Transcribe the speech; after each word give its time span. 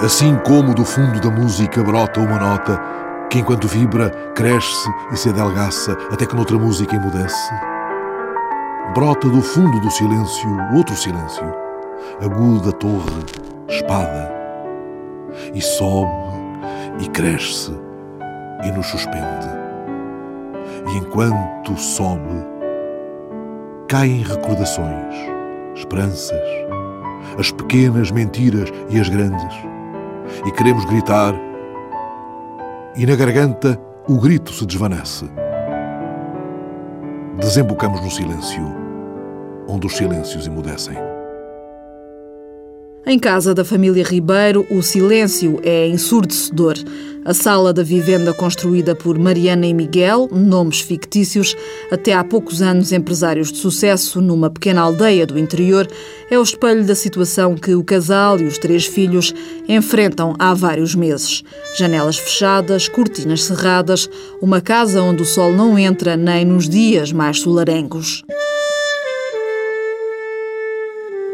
Assim 0.00 0.36
como 0.46 0.74
do 0.74 0.84
fundo 0.84 1.20
da 1.20 1.28
música 1.28 1.82
brota 1.82 2.20
uma 2.20 2.38
nota 2.38 2.80
que, 3.28 3.40
enquanto 3.40 3.66
vibra, 3.66 4.10
cresce 4.32 4.88
e 5.10 5.16
se 5.16 5.28
adelgaça 5.28 5.98
até 6.12 6.24
que 6.24 6.36
noutra 6.36 6.56
música 6.56 6.94
emudece. 6.94 7.52
Brota 8.94 9.28
do 9.28 9.42
fundo 9.42 9.80
do 9.80 9.90
silêncio 9.90 10.48
outro 10.72 10.94
silêncio, 10.94 11.52
aguda 12.22 12.70
torre, 12.74 13.24
espada, 13.68 14.32
e 15.52 15.60
sobe 15.60 16.12
e 17.00 17.08
cresce 17.08 17.76
e 18.64 18.70
nos 18.70 18.86
suspende. 18.86 19.48
E 20.92 20.96
enquanto 20.98 21.76
sobe, 21.76 22.46
caem 23.88 24.22
recordações, 24.22 25.16
esperanças, 25.74 26.40
as 27.36 27.50
pequenas 27.50 28.12
mentiras 28.12 28.72
e 28.88 29.00
as 29.00 29.08
grandes 29.08 29.77
e 30.46 30.52
queremos 30.52 30.84
gritar, 30.84 31.34
e 32.96 33.06
na 33.06 33.16
garganta 33.16 33.80
o 34.08 34.18
grito 34.18 34.52
se 34.52 34.66
desvanece. 34.66 35.28
Desembocamos 37.38 38.00
no 38.00 38.10
silêncio, 38.10 38.64
onde 39.68 39.86
os 39.86 39.96
silêncios 39.96 40.46
emudecem. 40.46 40.96
Em 43.10 43.18
casa 43.18 43.54
da 43.54 43.64
família 43.64 44.04
Ribeiro, 44.04 44.66
o 44.70 44.82
silêncio 44.82 45.58
é 45.62 45.88
ensurdecedor. 45.88 46.74
A 47.24 47.32
sala 47.32 47.72
da 47.72 47.82
vivenda 47.82 48.34
construída 48.34 48.94
por 48.94 49.18
Mariana 49.18 49.66
e 49.66 49.72
Miguel, 49.72 50.28
nomes 50.30 50.82
fictícios, 50.82 51.56
até 51.90 52.12
há 52.12 52.22
poucos 52.22 52.60
anos 52.60 52.92
empresários 52.92 53.50
de 53.50 53.56
sucesso 53.56 54.20
numa 54.20 54.50
pequena 54.50 54.82
aldeia 54.82 55.26
do 55.26 55.38
interior, 55.38 55.88
é 56.30 56.38
o 56.38 56.42
espelho 56.42 56.84
da 56.84 56.94
situação 56.94 57.54
que 57.54 57.74
o 57.74 57.82
casal 57.82 58.38
e 58.38 58.44
os 58.44 58.58
três 58.58 58.84
filhos 58.84 59.32
enfrentam 59.66 60.34
há 60.38 60.52
vários 60.52 60.94
meses. 60.94 61.42
Janelas 61.78 62.18
fechadas, 62.18 62.88
cortinas 62.88 63.42
cerradas, 63.42 64.06
uma 64.38 64.60
casa 64.60 65.00
onde 65.00 65.22
o 65.22 65.26
sol 65.26 65.50
não 65.50 65.78
entra 65.78 66.14
nem 66.14 66.44
nos 66.44 66.68
dias 66.68 67.10
mais 67.10 67.40
solarengos. 67.40 68.22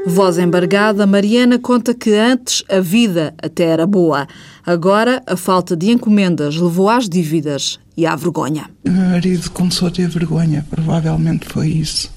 Voz 0.07 0.37
embargada, 0.37 1.07
Mariana 1.07 1.59
conta 1.59 1.95
que 1.95 2.13
antes 2.13 2.63
a 2.69 2.79
vida 2.79 3.35
até 3.43 3.65
era 3.65 3.87
boa. 3.87 4.29
Agora 4.65 5.23
a 5.27 5.35
falta 5.35 5.75
de 5.75 5.91
encomendas 5.91 6.57
levou 6.57 6.91
às 6.91 7.09
dívidas 7.09 7.79
e 7.97 8.05
à 8.05 8.15
vergonha. 8.15 8.69
O 8.85 8.91
meu 8.91 9.11
marido 9.11 9.51
começou 9.51 9.89
a 9.89 9.91
ter 9.91 10.07
vergonha, 10.09 10.65
provavelmente 10.69 11.47
foi 11.47 11.69
isso. 11.69 12.13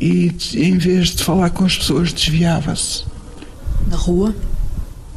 E 0.00 0.34
em 0.54 0.78
vez 0.78 1.08
de 1.10 1.22
falar 1.22 1.50
com 1.50 1.66
as 1.66 1.76
pessoas, 1.76 2.12
desviava-se. 2.14 3.04
Na 3.88 3.96
rua? 3.96 4.34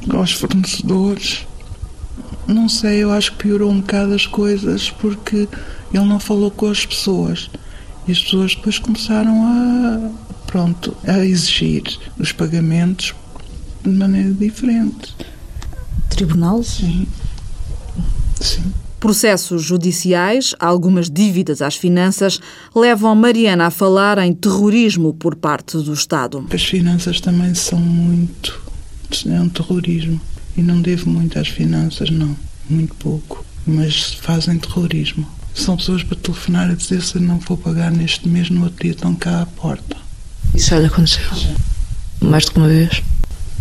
Aos 0.09 0.33
fornecedores. 0.33 1.47
Não 2.45 2.67
sei, 2.67 3.03
eu 3.03 3.11
acho 3.11 3.31
que 3.31 3.43
piorou 3.45 3.71
um 3.71 3.80
bocado 3.80 4.13
as 4.13 4.27
coisas 4.27 4.91
porque 4.91 5.47
ele 5.93 6.05
não 6.05 6.19
falou 6.19 6.52
com 6.52 6.69
as 6.69 6.85
pessoas. 6.85 7.49
E 8.05 8.11
as 8.11 8.19
pessoas 8.19 8.53
depois 8.53 8.77
começaram 8.77 9.43
a 9.43 10.24
pronto, 10.47 10.95
a 11.05 11.19
exigir 11.25 11.83
os 12.19 12.31
pagamentos 12.31 13.13
de 13.83 13.89
maneira 13.89 14.33
diferente. 14.33 15.15
Tribunal? 16.09 16.63
Sim. 16.63 17.07
Sim. 18.39 18.73
Processos 18.99 19.61
judiciais, 19.63 20.55
algumas 20.59 21.09
dívidas 21.09 21.61
às 21.61 21.75
finanças, 21.75 22.39
levam 22.75 23.13
Mariana 23.13 23.67
a 23.67 23.69
falar 23.69 24.17
em 24.17 24.33
terrorismo 24.33 25.13
por 25.13 25.35
parte 25.35 25.77
do 25.77 25.93
Estado. 25.93 26.47
As 26.52 26.63
finanças 26.63 27.21
também 27.21 27.53
são 27.53 27.80
muito. 27.80 28.59
É 29.27 29.39
um 29.39 29.49
terrorismo. 29.49 30.20
E 30.58 30.61
não 30.61 30.81
devo 30.81 31.09
muito 31.09 31.37
às 31.37 31.49
finanças, 31.49 32.09
não. 32.09 32.36
Muito 32.70 32.95
pouco. 32.95 33.45
Mas 33.67 34.14
fazem 34.14 34.58
terrorismo. 34.58 35.27
São 35.53 35.77
pessoas 35.77 36.03
para 36.03 36.17
telefonar 36.17 36.70
a 36.70 36.73
dizer 36.73 37.02
se 37.02 37.20
não 37.20 37.37
vou 37.39 37.58
pagar 37.58 37.91
neste 37.91 38.27
mês, 38.27 38.49
no 38.49 38.64
outro 38.64 38.81
dia 38.83 38.91
estão 38.91 39.14
cá 39.15 39.41
à 39.41 39.45
porta. 39.45 40.05
Isso 40.55 40.70
já 40.70 40.80
lhe 40.80 40.86
aconteceu? 40.86 41.26
Mais 42.21 42.45
do 42.45 42.52
que 42.54 42.58
uma 42.58 42.67
vez? 42.70 43.04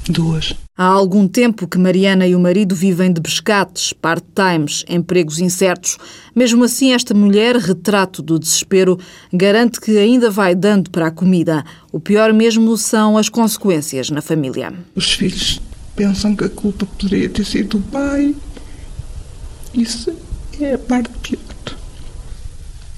Duas. 0.09 0.55
Há 0.77 0.85
algum 0.85 1.27
tempo 1.27 1.67
que 1.67 1.79
Mariana 1.79 2.27
e 2.27 2.37
o 2.37 2.41
marido 2.41 2.75
vivem 2.75 3.13
de 3.13 3.21
pescates, 3.21 3.93
part-times, 3.93 4.85
empregos 4.89 5.39
incertos. 5.39 5.99
Mesmo 6.35 6.65
assim, 6.65 6.93
esta 6.93 7.13
mulher, 7.13 7.57
retrato 7.57 8.23
do 8.23 8.39
desespero, 8.39 8.99
garante 9.33 9.81
que 9.81 9.97
ainda 9.99 10.31
vai 10.31 10.55
dando 10.55 10.91
para 10.91 11.09
a 11.09 11.11
comida. 11.11 11.65
O 11.91 11.99
pior 11.99 12.33
mesmo 12.33 12.77
são 12.77 13.19
as 13.19 13.29
consequências 13.29 14.11
na 14.11 14.23
família. 14.23 14.73
Os 14.95 15.13
filhos 15.13 15.61
pensam 15.97 16.37
que 16.37 16.45
a 16.45 16.49
culpa 16.49 16.87
poderia 16.87 17.29
ter 17.29 17.45
sido 17.45 17.79
do 17.79 17.85
pai. 17.91 18.35
Isso 19.75 20.13
é 20.61 20.75
a 20.75 20.79
parte 20.79 21.11
pior. 21.23 21.41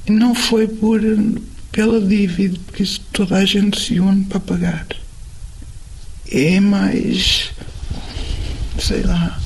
Não 0.09 0.35
foi 0.35 0.69
por 0.69 1.01
pela 1.77 2.01
dívida, 2.01 2.59
porque 2.65 2.83
isso 2.83 3.03
toda 3.13 3.37
a 3.37 3.45
gente 3.45 3.79
se 3.79 4.01
une 4.01 4.25
para 4.25 4.41
pagar. 4.41 4.87
É 6.31 6.59
mais. 6.59 7.51
sei 8.79 9.03
lá. 9.03 9.39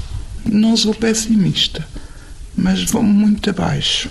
Não 0.47 0.77
sou 0.77 0.95
pessimista, 0.95 1.85
mas 2.57 2.85
vou 2.85 3.03
muito 3.03 3.51
abaixo. 3.51 4.09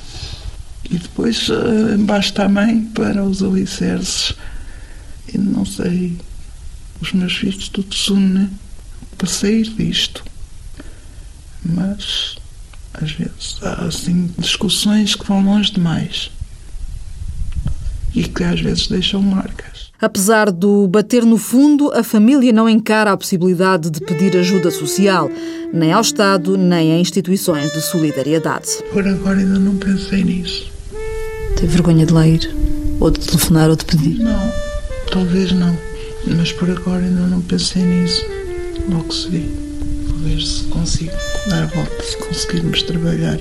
E 0.91 0.97
depois 0.97 1.47
uh, 1.47 1.97
basta 1.99 2.43
a 2.43 2.49
mãe 2.49 2.81
para 2.93 3.23
os 3.23 3.41
alicerces. 3.41 4.33
E 5.33 5.37
não 5.37 5.65
sei. 5.65 6.17
Os 6.99 7.13
meus 7.13 7.37
filhos 7.37 7.69
tudo 7.69 7.95
se 7.95 8.11
unem 8.11 8.49
para 9.17 9.29
sair 9.29 9.63
disto. 9.75 10.25
Mas 11.63 12.35
às 12.93 13.11
vezes 13.13 13.57
há 13.61 13.85
assim 13.85 14.29
discussões 14.37 15.15
que 15.15 15.25
vão 15.25 15.41
longe 15.41 15.71
demais 15.71 16.29
e 18.15 18.23
que 18.23 18.43
às 18.43 18.59
vezes 18.59 18.87
deixam 18.87 19.21
marcas. 19.21 19.89
Apesar 20.01 20.49
do 20.49 20.87
bater 20.87 21.25
no 21.25 21.37
fundo, 21.37 21.91
a 21.93 22.03
família 22.03 22.53
não 22.53 22.69
encara 22.69 23.11
a 23.11 23.17
possibilidade 23.17 23.89
de 23.89 23.99
pedir 23.99 24.37
ajuda 24.37 24.71
social, 24.71 25.29
nem 25.73 25.91
ao 25.91 26.01
Estado, 26.01 26.57
nem 26.57 26.93
a 26.93 26.99
instituições 26.99 27.71
de 27.73 27.81
solidariedade. 27.81 28.67
Por 28.93 29.05
agora 29.05 29.39
ainda 29.39 29.59
não 29.59 29.75
pensei 29.75 30.23
nisso. 30.23 30.71
Tem 31.57 31.67
vergonha 31.67 32.05
de 32.05 32.13
lá 32.13 32.25
ir? 32.25 32.49
Ou 33.01 33.11
de 33.11 33.19
telefonar 33.19 33.69
ou 33.69 33.75
de 33.75 33.83
pedir? 33.83 34.19
Não, 34.19 34.51
talvez 35.11 35.51
não. 35.51 35.77
Mas 36.25 36.53
por 36.53 36.69
agora 36.69 37.03
ainda 37.03 37.27
não 37.27 37.41
pensei 37.41 37.83
nisso. 37.83 38.25
Logo 38.89 39.13
se 39.13 39.29
vê. 39.29 39.43
Vou 40.07 40.19
ver 40.19 40.41
se 40.41 40.63
consigo 40.65 41.11
dar 41.49 41.63
a 41.63 41.67
volta, 41.67 42.03
se 42.03 42.17
conseguirmos 42.17 42.83
trabalhar 42.83 43.37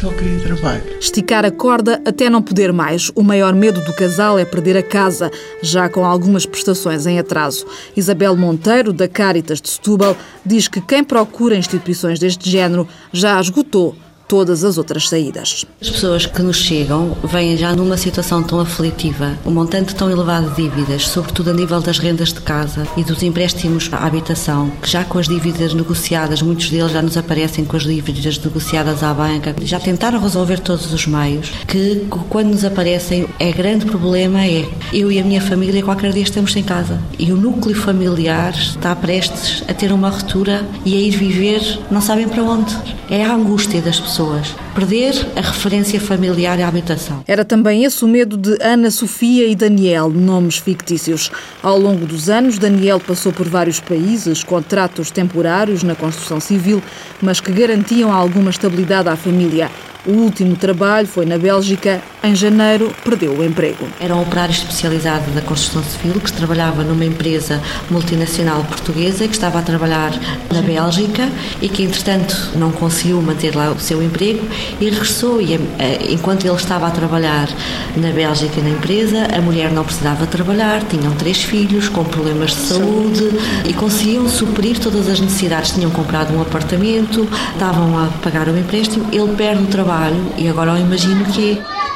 só 0.00 0.10
queria 0.10 0.38
trabalho. 0.40 0.82
Esticar 1.00 1.44
a 1.44 1.50
corda 1.50 2.02
até 2.04 2.28
não 2.28 2.42
poder 2.42 2.72
mais. 2.72 3.10
O 3.14 3.22
maior 3.22 3.54
medo 3.54 3.80
do 3.80 3.92
casal 3.94 4.38
é 4.38 4.44
perder 4.44 4.76
a 4.76 4.82
casa, 4.82 5.30
já 5.62 5.88
com 5.88 6.04
algumas 6.04 6.44
prestações 6.44 7.06
em 7.06 7.18
atraso. 7.18 7.66
Isabel 7.96 8.36
Monteiro, 8.36 8.92
da 8.92 9.08
Caritas 9.08 9.60
de 9.60 9.70
Setúbal, 9.70 10.16
diz 10.44 10.68
que 10.68 10.80
quem 10.80 11.02
procura 11.02 11.56
instituições 11.56 12.18
deste 12.18 12.48
género 12.50 12.86
já 13.12 13.40
esgotou 13.40 13.96
todas 14.28 14.64
as 14.64 14.76
outras 14.78 15.08
saídas. 15.08 15.64
As 15.80 15.90
pessoas 15.90 16.26
que 16.26 16.42
nos 16.42 16.56
chegam 16.56 17.16
vêm 17.22 17.56
já 17.56 17.74
numa 17.74 17.96
situação 17.96 18.42
tão 18.42 18.60
aflitiva, 18.60 19.38
um 19.44 19.50
montante 19.50 19.94
tão 19.94 20.10
elevado 20.10 20.50
de 20.50 20.62
dívidas, 20.62 21.08
sobretudo 21.08 21.50
a 21.50 21.54
nível 21.54 21.80
das 21.80 21.98
rendas 21.98 22.32
de 22.32 22.40
casa 22.40 22.86
e 22.96 23.04
dos 23.04 23.22
empréstimos 23.22 23.88
à 23.92 24.04
habitação, 24.06 24.70
que 24.82 24.90
já 24.90 25.04
com 25.04 25.18
as 25.18 25.28
dívidas 25.28 25.74
negociadas, 25.74 26.42
muitos 26.42 26.70
deles 26.70 26.92
já 26.92 27.02
nos 27.02 27.16
aparecem 27.16 27.64
com 27.64 27.76
as 27.76 27.84
dívidas 27.84 28.38
negociadas 28.38 29.02
à 29.02 29.14
banca, 29.14 29.54
já 29.62 29.78
tentaram 29.78 30.20
resolver 30.20 30.58
todos 30.58 30.92
os 30.92 31.06
meios, 31.06 31.50
que 31.66 32.06
quando 32.28 32.48
nos 32.48 32.64
aparecem, 32.64 33.28
é 33.38 33.52
grande 33.52 33.86
problema 33.86 34.44
é 34.44 34.68
eu 34.92 35.10
e 35.10 35.20
a 35.20 35.24
minha 35.24 35.40
família 35.40 35.82
qualquer 35.82 36.12
dia 36.12 36.22
estamos 36.22 36.52
sem 36.52 36.62
casa 36.62 37.00
e 37.18 37.32
o 37.32 37.36
núcleo 37.36 37.76
familiar 37.76 38.54
está 38.54 38.94
prestes 38.96 39.62
a 39.68 39.74
ter 39.74 39.92
uma 39.92 40.08
ruptura 40.08 40.66
e 40.84 40.94
a 40.96 40.98
ir 40.98 41.10
viver 41.10 41.78
não 41.90 42.00
sabem 42.00 42.28
para 42.28 42.42
onde. 42.42 42.76
É 43.08 43.24
a 43.24 43.34
angústia 43.34 43.80
das 43.80 44.00
pessoas 44.00 44.15
pessoas. 44.16 44.54
Perder 44.74 45.14
a 45.36 45.42
referência 45.42 46.00
familiar 46.00 46.58
à 46.60 46.68
habitação. 46.68 47.22
Era 47.28 47.44
também 47.44 47.84
esse 47.84 48.02
o 48.02 48.08
medo 48.08 48.36
de 48.36 48.56
Ana 48.62 48.90
Sofia 48.90 49.46
e 49.46 49.54
Daniel, 49.54 50.08
nomes 50.08 50.56
fictícios. 50.56 51.30
Ao 51.62 51.78
longo 51.78 52.06
dos 52.06 52.30
anos, 52.30 52.58
Daniel 52.58 52.98
passou 52.98 53.30
por 53.30 53.46
vários 53.46 53.78
países, 53.78 54.42
contratos 54.42 55.10
temporários 55.10 55.82
na 55.82 55.94
construção 55.94 56.40
civil, 56.40 56.82
mas 57.20 57.40
que 57.40 57.52
garantiam 57.52 58.10
alguma 58.10 58.50
estabilidade 58.50 59.08
à 59.10 59.16
família. 59.16 59.70
O 60.06 60.12
último 60.12 60.54
trabalho 60.54 61.08
foi 61.08 61.26
na 61.26 61.36
Bélgica. 61.36 62.00
Em 62.22 62.34
janeiro, 62.34 62.92
perdeu 63.04 63.32
o 63.32 63.44
emprego. 63.44 63.86
Era 64.00 64.14
um 64.14 64.22
operário 64.22 64.52
especializado 64.52 65.30
da 65.32 65.40
construção 65.40 65.82
civil 65.82 66.20
que 66.20 66.32
trabalhava 66.32 66.84
numa 66.84 67.04
empresa 67.04 67.60
multinacional 67.90 68.64
portuguesa 68.64 69.26
que 69.26 69.34
estava 69.34 69.58
a 69.58 69.62
trabalhar 69.62 70.12
na 70.52 70.62
Bélgica 70.62 71.28
e 71.60 71.68
que, 71.68 71.82
entretanto, 71.82 72.52
não 72.56 72.70
conseguiu 72.70 73.20
manter 73.20 73.54
lá 73.54 73.70
o 73.70 73.80
seu 73.80 74.00
emprego 74.02 74.44
e 74.80 74.90
regressou. 74.90 75.40
E, 75.40 75.54
eh, 75.54 76.06
enquanto 76.10 76.44
ele 76.46 76.56
estava 76.56 76.86
a 76.86 76.90
trabalhar 76.90 77.48
na 77.96 78.10
Bélgica 78.10 78.60
na 78.60 78.70
empresa, 78.70 79.26
a 79.36 79.40
mulher 79.40 79.72
não 79.72 79.84
precisava 79.84 80.26
trabalhar, 80.26 80.82
tinham 80.84 81.14
três 81.14 81.42
filhos 81.42 81.88
com 81.88 82.04
problemas 82.04 82.50
de 82.50 82.56
saúde 82.56 83.30
e 83.64 83.72
conseguiam 83.72 84.28
suprir 84.28 84.78
todas 84.78 85.08
as 85.08 85.20
necessidades. 85.20 85.72
Tinham 85.72 85.90
comprado 85.90 86.32
um 86.36 86.42
apartamento, 86.42 87.28
estavam 87.52 87.98
a 87.98 88.06
pagar 88.22 88.48
o 88.48 88.56
empréstimo, 88.56 89.06
ele 89.12 89.34
perde 89.36 89.62
o 89.62 89.66
trabalho 89.66 89.95
e 90.36 90.48
agora 90.48 90.72
eu 90.72 90.78
imagino 90.78 91.24
que 91.26 91.52
é 91.52 91.95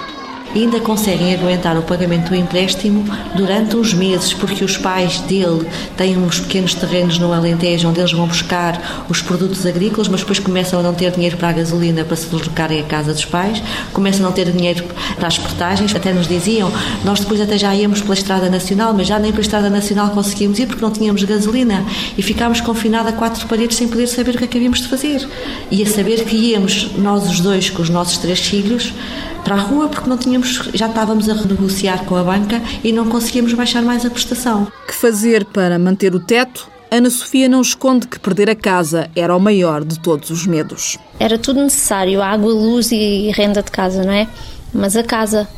ainda 0.54 0.80
conseguem 0.80 1.34
aguentar 1.34 1.76
o 1.76 1.82
pagamento 1.82 2.30
do 2.30 2.34
empréstimo 2.34 3.04
durante 3.34 3.76
uns 3.76 3.94
meses, 3.94 4.32
porque 4.32 4.64
os 4.64 4.76
pais 4.76 5.20
dele 5.20 5.66
têm 5.96 6.16
uns 6.18 6.40
pequenos 6.40 6.74
terrenos 6.74 7.18
no 7.18 7.32
Alentejo 7.32 7.88
onde 7.88 8.00
eles 8.00 8.12
vão 8.12 8.26
buscar 8.26 9.06
os 9.08 9.22
produtos 9.22 9.64
agrícolas, 9.64 10.08
mas 10.08 10.20
depois 10.20 10.38
começam 10.38 10.80
a 10.80 10.82
não 10.82 10.94
ter 10.94 11.12
dinheiro 11.12 11.36
para 11.36 11.50
a 11.50 11.52
gasolina 11.52 12.04
para 12.04 12.16
se 12.16 12.26
deslocarem 12.26 12.80
à 12.80 12.84
casa 12.84 13.12
dos 13.12 13.24
pais, 13.24 13.62
começam 13.92 14.24
a 14.24 14.28
não 14.28 14.32
ter 14.32 14.50
dinheiro 14.50 14.84
para 15.16 15.28
as 15.28 15.38
portagens, 15.38 15.94
até 15.94 16.12
nos 16.12 16.26
diziam, 16.26 16.72
nós 17.04 17.20
depois 17.20 17.40
até 17.40 17.56
já 17.56 17.74
íamos 17.74 18.00
pela 18.00 18.14
Estrada 18.14 18.50
Nacional, 18.50 18.92
mas 18.94 19.06
já 19.06 19.18
nem 19.18 19.30
pela 19.30 19.42
Estrada 19.42 19.70
Nacional 19.70 20.10
conseguíamos 20.10 20.58
ir 20.58 20.66
porque 20.66 20.82
não 20.82 20.90
tínhamos 20.90 21.22
gasolina 21.24 21.84
e 22.16 22.22
ficámos 22.22 22.60
confinados 22.60 23.12
a 23.12 23.16
quatro 23.16 23.46
paredes 23.46 23.76
sem 23.76 23.88
poder 23.88 24.06
saber 24.06 24.34
o 24.34 24.38
que 24.38 24.44
é 24.44 24.46
que 24.46 24.58
havíamos 24.58 24.80
de 24.80 24.88
fazer. 24.88 25.28
E 25.70 25.82
a 25.82 25.86
saber 25.86 26.24
que 26.24 26.36
íamos, 26.36 26.90
nós 26.96 27.28
os 27.28 27.40
dois, 27.40 27.70
com 27.70 27.82
os 27.82 27.88
nossos 27.88 28.18
três 28.18 28.40
filhos, 28.40 28.92
para 29.40 29.56
a 29.56 29.60
rua 29.60 29.88
porque 29.88 30.08
não 30.08 30.16
tínhamos, 30.16 30.70
já 30.74 30.86
estávamos 30.86 31.28
a 31.28 31.34
renegociar 31.34 32.04
com 32.04 32.16
a 32.16 32.22
banca 32.24 32.60
e 32.84 32.92
não 32.92 33.06
conseguíamos 33.06 33.52
baixar 33.54 33.82
mais 33.82 34.04
a 34.04 34.10
prestação. 34.10 34.70
Que 34.86 34.94
fazer 34.94 35.44
para 35.44 35.78
manter 35.78 36.14
o 36.14 36.20
teto? 36.20 36.68
Ana 36.90 37.08
Sofia 37.08 37.48
não 37.48 37.60
esconde 37.60 38.08
que 38.08 38.18
perder 38.18 38.50
a 38.50 38.54
casa 38.56 39.08
era 39.14 39.36
o 39.36 39.38
maior 39.38 39.84
de 39.84 39.98
todos 40.00 40.28
os 40.30 40.44
medos. 40.44 40.98
Era 41.20 41.38
tudo 41.38 41.62
necessário, 41.62 42.20
água, 42.20 42.52
luz 42.52 42.90
e 42.90 43.30
renda 43.30 43.62
de 43.62 43.70
casa, 43.70 44.02
não 44.02 44.12
é? 44.12 44.26
Mas 44.74 44.96
a 44.96 45.04
casa, 45.04 45.48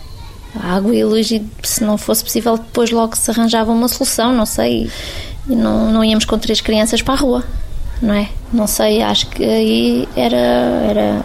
a 0.54 0.74
água 0.74 0.94
e 0.94 1.00
a 1.00 1.06
luz, 1.06 1.30
e 1.30 1.42
se 1.62 1.82
não 1.84 1.96
fosse 1.96 2.22
possível, 2.22 2.58
depois 2.58 2.90
logo 2.90 3.16
se 3.16 3.30
arranjava 3.30 3.72
uma 3.72 3.88
solução, 3.88 4.34
não 4.34 4.44
sei. 4.44 4.90
E 5.48 5.56
não, 5.56 5.90
não 5.90 6.04
íamos 6.04 6.26
com 6.26 6.38
três 6.38 6.60
crianças 6.60 7.00
para 7.00 7.14
a 7.14 7.16
rua, 7.16 7.44
não 8.02 8.14
é? 8.14 8.28
Não 8.52 8.66
sei, 8.66 9.02
acho 9.02 9.26
que 9.28 9.42
aí 9.42 10.08
era, 10.14 10.36
era 10.36 11.24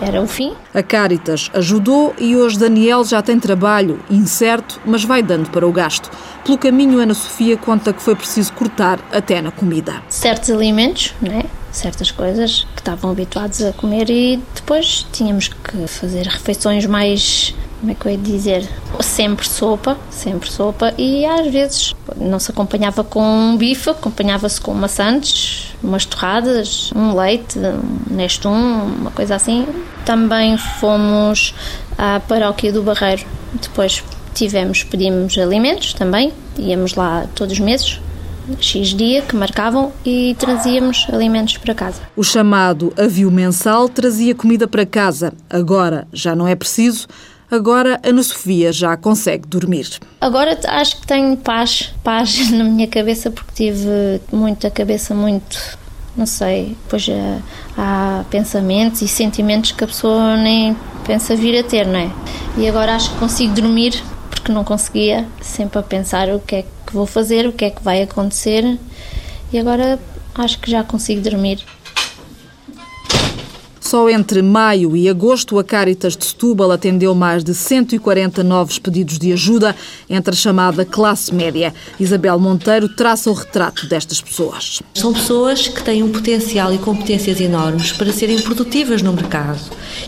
era 0.00 0.20
o 0.20 0.26
fim. 0.26 0.54
A 0.74 0.82
Caritas 0.82 1.50
ajudou 1.54 2.14
e 2.18 2.36
hoje 2.36 2.58
Daniel 2.58 3.04
já 3.04 3.22
tem 3.22 3.38
trabalho, 3.38 4.00
incerto, 4.10 4.80
mas 4.84 5.04
vai 5.04 5.22
dando 5.22 5.50
para 5.50 5.66
o 5.66 5.72
gasto. 5.72 6.10
Pelo 6.44 6.58
caminho, 6.58 6.98
Ana 6.98 7.14
Sofia 7.14 7.56
conta 7.56 7.92
que 7.92 8.02
foi 8.02 8.14
preciso 8.14 8.52
cortar 8.52 8.98
até 9.12 9.40
na 9.40 9.50
comida. 9.50 10.02
Certos 10.08 10.50
alimentos, 10.50 11.14
né? 11.20 11.42
certas 11.76 12.10
coisas 12.10 12.66
que 12.74 12.80
estavam 12.80 13.10
habituados 13.10 13.60
a 13.62 13.72
comer 13.72 14.08
e 14.08 14.40
depois 14.54 15.06
tínhamos 15.12 15.48
que 15.48 15.86
fazer 15.86 16.26
refeições 16.26 16.86
mais 16.86 17.54
como 17.80 17.92
é 17.92 17.94
que 17.94 18.06
eu 18.06 18.12
ia 18.12 18.18
dizer? 18.18 18.68
Sempre 19.00 19.46
sopa, 19.46 19.98
sempre 20.10 20.50
sopa, 20.50 20.94
e 20.96 21.26
às 21.26 21.46
vezes 21.52 21.94
não 22.16 22.38
se 22.38 22.50
acompanhava 22.50 23.04
com 23.04 23.22
um 23.22 23.56
bife, 23.56 23.90
acompanhava-se 23.90 24.60
com 24.60 24.72
maçantes, 24.72 25.65
umas 25.82 26.04
torradas, 26.04 26.90
um 26.94 27.14
leite, 27.14 27.58
um 27.58 28.14
nestum, 28.14 28.50
uma 29.00 29.10
coisa 29.10 29.34
assim. 29.34 29.66
Também 30.04 30.56
fomos 30.56 31.54
à 31.96 32.20
paróquia 32.20 32.72
do 32.72 32.82
Barreiro, 32.82 33.24
depois 33.60 34.02
tivemos, 34.34 34.84
pedimos 34.84 35.36
alimentos 35.38 35.94
também, 35.94 36.32
íamos 36.58 36.94
lá 36.94 37.26
todos 37.34 37.54
os 37.54 37.60
meses, 37.60 38.00
X 38.60 38.88
dia 38.88 39.22
que 39.22 39.34
marcavam 39.34 39.92
e 40.04 40.36
trazíamos 40.38 41.06
alimentos 41.12 41.56
para 41.56 41.74
casa. 41.74 42.02
O 42.14 42.22
chamado 42.22 42.92
avio 42.96 43.30
mensal 43.30 43.88
trazia 43.88 44.34
comida 44.34 44.68
para 44.68 44.86
casa. 44.86 45.32
Agora 45.50 46.06
já 46.12 46.36
não 46.36 46.46
é 46.46 46.54
preciso. 46.54 47.08
Agora 47.50 48.00
Ana 48.02 48.22
Sofia 48.22 48.72
já 48.72 48.96
consegue 48.96 49.46
dormir. 49.46 49.88
Agora 50.20 50.58
acho 50.64 51.00
que 51.00 51.06
tenho 51.06 51.36
paz, 51.36 51.92
paz 52.02 52.50
na 52.50 52.64
minha 52.64 52.88
cabeça 52.88 53.30
porque 53.30 53.52
tive 53.54 54.20
muita 54.32 54.70
cabeça 54.70 55.14
muito, 55.14 55.78
não 56.16 56.26
sei, 56.26 56.76
pois 56.88 57.08
eh, 57.08 57.38
há 57.76 58.24
pensamentos 58.30 59.02
e 59.02 59.08
sentimentos 59.08 59.72
que 59.72 59.84
a 59.84 59.86
pessoa 59.86 60.36
nem 60.36 60.76
pensa 61.06 61.36
vir 61.36 61.58
a 61.58 61.62
ter, 61.62 61.86
não 61.86 61.98
é? 61.98 62.10
E 62.56 62.68
agora 62.68 62.96
acho 62.96 63.12
que 63.12 63.18
consigo 63.18 63.54
dormir 63.54 64.02
porque 64.28 64.52
não 64.52 64.64
conseguia, 64.64 65.26
sempre 65.40 65.78
a 65.78 65.82
pensar 65.82 66.28
o 66.28 66.40
que 66.40 66.56
é 66.56 66.62
que 66.62 66.92
vou 66.92 67.06
fazer, 67.06 67.46
o 67.46 67.52
que 67.52 67.64
é 67.64 67.70
que 67.70 67.82
vai 67.82 68.02
acontecer. 68.02 68.78
E 69.52 69.58
agora 69.58 69.98
acho 70.34 70.58
que 70.58 70.70
já 70.70 70.84
consigo 70.84 71.20
dormir. 71.20 71.64
Só 73.86 74.10
entre 74.10 74.42
maio 74.42 74.96
e 74.96 75.08
agosto, 75.08 75.60
a 75.60 75.62
Caritas 75.62 76.16
de 76.16 76.24
Setúbal 76.24 76.72
atendeu 76.72 77.14
mais 77.14 77.44
de 77.44 77.54
140 77.54 78.42
novos 78.42 78.80
pedidos 78.80 79.16
de 79.16 79.32
ajuda 79.32 79.76
entre 80.10 80.34
a 80.34 80.36
chamada 80.36 80.84
classe 80.84 81.32
média. 81.32 81.72
Isabel 82.00 82.36
Monteiro 82.40 82.88
traça 82.88 83.30
o 83.30 83.32
retrato 83.32 83.86
destas 83.86 84.20
pessoas. 84.20 84.82
São 84.92 85.12
pessoas 85.12 85.68
que 85.68 85.84
têm 85.84 86.02
um 86.02 86.10
potencial 86.10 86.74
e 86.74 86.78
competências 86.78 87.40
enormes 87.40 87.92
para 87.92 88.12
serem 88.12 88.40
produtivas 88.40 89.02
no 89.02 89.12
mercado. 89.12 89.60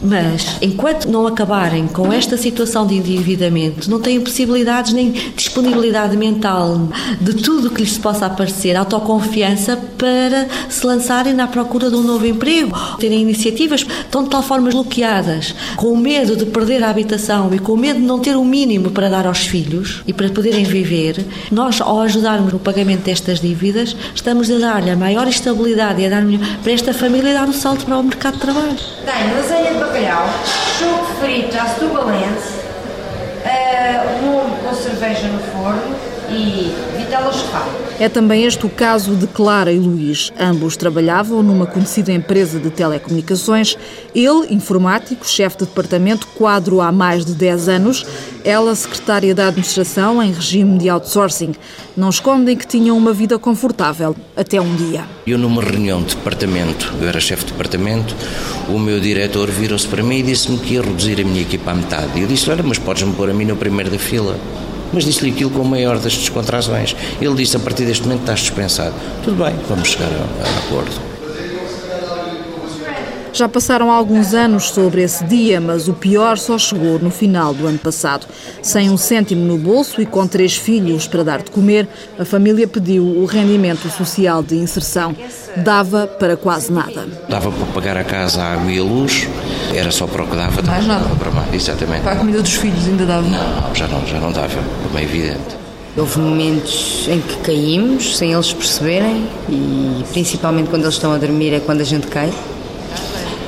Mas, 0.02 0.56
enquanto 0.60 1.06
não 1.06 1.24
acabarem 1.24 1.86
com 1.86 2.12
esta 2.12 2.36
situação 2.36 2.84
de 2.84 2.96
endividamento, 2.96 3.88
não 3.88 4.00
têm 4.00 4.20
possibilidades 4.20 4.92
nem 4.92 5.12
disponibilidade 5.36 6.16
mental 6.16 6.88
de 7.20 7.34
tudo 7.34 7.68
o 7.68 7.70
que 7.70 7.82
lhes 7.82 7.96
possa 7.96 8.26
aparecer, 8.26 8.74
autoconfiança 8.74 9.76
para 9.96 10.48
se 10.68 10.84
lançarem 10.84 11.32
na 11.32 11.46
procura 11.46 11.88
de 11.88 11.94
um 11.94 12.02
novo 12.02 12.26
emprego, 12.26 12.76
terem 12.98 13.24
iniciativas 13.68 13.82
estão 13.82 14.24
de 14.24 14.30
tal 14.30 14.42
forma 14.42 14.70
bloqueadas, 14.70 15.54
com 15.76 15.96
medo 15.96 16.36
de 16.36 16.46
perder 16.46 16.82
a 16.82 16.90
habitação 16.90 17.52
e 17.52 17.58
com 17.58 17.76
medo 17.76 18.00
de 18.00 18.06
não 18.06 18.18
ter 18.18 18.36
o 18.36 18.44
mínimo 18.44 18.90
para 18.90 19.08
dar 19.08 19.26
aos 19.26 19.46
filhos 19.46 20.02
e 20.06 20.12
para 20.12 20.28
poderem 20.30 20.64
viver, 20.64 21.24
nós, 21.50 21.80
ao 21.80 22.00
ajudarmos 22.00 22.52
no 22.52 22.58
pagamento 22.58 23.04
destas 23.04 23.40
dívidas, 23.40 23.96
estamos 24.14 24.50
a 24.50 24.58
dar-lhe 24.58 24.90
a 24.90 24.96
maior 24.96 25.28
estabilidade 25.28 26.00
e 26.00 26.06
a 26.06 26.10
dar-lhe 26.10 26.38
para 26.62 26.72
esta 26.72 26.94
família 26.94 27.34
dar 27.34 27.48
um 27.48 27.52
salto 27.52 27.84
para 27.84 27.98
o 27.98 28.02
mercado 28.02 28.34
de 28.34 28.40
trabalho. 28.40 28.76
Tenho 29.04 29.36
lasanha 29.36 29.72
de 29.72 29.78
bacalhau, 29.78 30.28
choco 30.78 31.20
frito 31.20 31.56
à 31.58 31.66
setubalense, 31.66 32.58
uh, 33.44 34.24
um 34.24 34.68
com 34.68 34.74
cerveja 34.74 35.28
no 35.28 35.38
forno 35.38 36.07
e 36.30 36.72
vitela 36.96 37.32
chocada. 37.32 37.88
É 38.00 38.08
também 38.08 38.44
este 38.44 38.64
o 38.64 38.68
caso 38.68 39.16
de 39.16 39.26
Clara 39.26 39.72
e 39.72 39.78
Luís. 39.78 40.32
Ambos 40.38 40.76
trabalhavam 40.76 41.42
numa 41.42 41.66
conhecida 41.66 42.12
empresa 42.12 42.60
de 42.60 42.70
telecomunicações. 42.70 43.76
Ele, 44.14 44.54
informático, 44.54 45.26
chefe 45.26 45.58
de 45.58 45.64
departamento, 45.64 46.26
quadro 46.28 46.80
há 46.80 46.92
mais 46.92 47.24
de 47.24 47.34
10 47.34 47.68
anos. 47.68 48.06
Ela, 48.44 48.74
secretária 48.74 49.34
da 49.34 49.48
administração 49.48 50.22
em 50.22 50.32
regime 50.32 50.78
de 50.78 50.88
outsourcing. 50.88 51.54
Não 51.96 52.08
escondem 52.08 52.56
que 52.56 52.66
tinham 52.66 52.96
uma 52.96 53.12
vida 53.12 53.36
confortável 53.38 54.14
até 54.36 54.60
um 54.60 54.76
dia. 54.76 55.04
Eu, 55.26 55.38
numa 55.38 55.60
reunião 55.60 56.00
de 56.00 56.14
departamento, 56.14 56.94
eu 57.00 57.08
era 57.08 57.18
chefe 57.18 57.46
de 57.46 57.52
departamento, 57.52 58.14
o 58.68 58.78
meu 58.78 59.00
diretor 59.00 59.50
virou-se 59.50 59.88
para 59.88 60.02
mim 60.02 60.18
e 60.18 60.22
disse-me 60.22 60.58
que 60.58 60.74
ia 60.74 60.82
reduzir 60.82 61.20
a 61.20 61.24
minha 61.24 61.42
equipa 61.42 61.72
à 61.72 61.74
metade. 61.74 62.18
E 62.18 62.22
eu 62.22 62.28
disse: 62.28 62.48
Olha, 62.48 62.62
mas 62.62 62.78
podes-me 62.78 63.12
pôr 63.14 63.30
a 63.30 63.34
mim 63.34 63.44
no 63.44 63.56
primeiro 63.56 63.90
da 63.90 63.98
fila 63.98 64.38
mas 64.92 65.04
disse-lhe 65.04 65.30
aquilo 65.30 65.50
com 65.50 65.62
a 65.62 65.64
maior 65.64 65.98
das 65.98 66.16
descontrações. 66.16 66.94
Ele 67.20 67.34
disse: 67.34 67.56
a 67.56 67.60
partir 67.60 67.84
deste 67.84 68.04
momento 68.04 68.20
estás 68.20 68.40
dispensado. 68.40 68.94
Tudo 69.24 69.42
bem, 69.44 69.54
vamos 69.68 69.88
chegar 69.88 70.08
a, 70.08 70.44
a 70.44 70.58
acordo. 70.66 71.07
Já 73.32 73.48
passaram 73.48 73.90
alguns 73.90 74.34
anos 74.34 74.70
sobre 74.70 75.02
esse 75.02 75.24
dia, 75.24 75.60
mas 75.60 75.88
o 75.88 75.92
pior 75.92 76.38
só 76.38 76.58
chegou 76.58 76.98
no 76.98 77.10
final 77.10 77.52
do 77.52 77.66
ano 77.66 77.78
passado. 77.78 78.26
Sem 78.62 78.90
um 78.90 78.96
cêntimo 78.96 79.44
no 79.44 79.58
bolso 79.58 80.00
e 80.00 80.06
com 80.06 80.26
três 80.26 80.56
filhos 80.56 81.06
para 81.06 81.22
dar 81.22 81.42
de 81.42 81.50
comer, 81.50 81.86
a 82.18 82.24
família 82.24 82.66
pediu 82.66 83.04
o 83.04 83.24
rendimento 83.26 83.88
social 83.90 84.42
de 84.42 84.56
inserção. 84.56 85.14
Dava 85.56 86.06
para 86.06 86.36
quase 86.36 86.72
nada. 86.72 87.06
Dava 87.28 87.50
para 87.50 87.66
pagar 87.66 87.96
a 87.96 88.04
casa, 88.04 88.42
a 88.42 88.54
água 88.54 88.70
e 88.72 88.78
a 88.78 88.82
luz, 88.82 89.28
era 89.74 89.90
só 89.90 90.06
para 90.06 90.24
o 90.24 90.28
que 90.28 90.36
dava. 90.36 90.62
Mais 90.62 90.86
nada? 90.86 91.04
Para 91.16 91.30
mais, 91.30 91.52
exatamente. 91.52 92.02
Para 92.02 92.12
a 92.12 92.16
comida 92.16 92.42
dos 92.42 92.54
filhos 92.54 92.86
ainda 92.86 93.06
dava? 93.06 93.28
Não, 93.28 93.74
já 93.74 93.86
não, 93.86 94.06
já 94.06 94.18
não 94.18 94.32
dava, 94.32 94.60
como 94.82 94.98
é 94.98 95.02
evidente. 95.02 95.56
Houve 95.96 96.20
momentos 96.20 97.08
em 97.08 97.20
que 97.20 97.36
caímos, 97.38 98.16
sem 98.16 98.32
eles 98.32 98.52
perceberem, 98.52 99.26
e 99.48 100.04
principalmente 100.12 100.70
quando 100.70 100.82
eles 100.82 100.94
estão 100.94 101.12
a 101.12 101.18
dormir 101.18 101.52
é 101.52 101.60
quando 101.60 101.80
a 101.80 101.84
gente 101.84 102.06
cai 102.06 102.32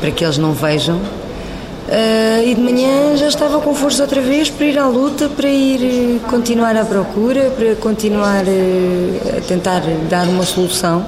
para 0.01 0.11
que 0.11 0.25
eles 0.25 0.39
não 0.39 0.53
vejam. 0.53 0.97
Uh, 0.97 2.47
e 2.47 2.55
de 2.55 2.61
manhã 2.61 3.17
já 3.17 3.27
estava 3.27 3.61
com 3.61 3.75
força 3.75 4.03
outra 4.03 4.21
vez 4.21 4.49
para 4.49 4.65
ir 4.65 4.79
à 4.79 4.87
luta, 4.87 5.29
para 5.29 5.49
ir 5.49 5.83
eh, 5.83 6.29
continuar 6.29 6.77
à 6.77 6.85
procura, 6.85 7.51
para 7.51 7.75
continuar 7.75 8.45
uh, 8.45 9.39
a 9.39 9.41
tentar 9.41 9.83
dar 10.09 10.29
uma 10.29 10.45
solução 10.45 11.05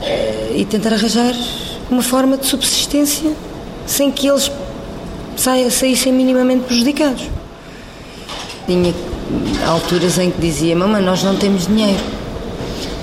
uh, 0.00 0.56
e 0.56 0.64
tentar 0.64 0.94
arranjar 0.94 1.32
uma 1.88 2.02
forma 2.02 2.36
de 2.36 2.46
subsistência 2.46 3.30
sem 3.86 4.10
que 4.10 4.26
eles 4.26 4.50
saíssem 5.70 6.12
minimamente 6.12 6.64
prejudicados. 6.64 7.22
Tinha 8.66 8.92
alturas 9.64 10.18
em 10.18 10.32
que 10.32 10.40
dizia: 10.40 10.74
Mamãe, 10.74 11.00
nós 11.02 11.22
não 11.22 11.36
temos 11.36 11.68
dinheiro. 11.68 12.02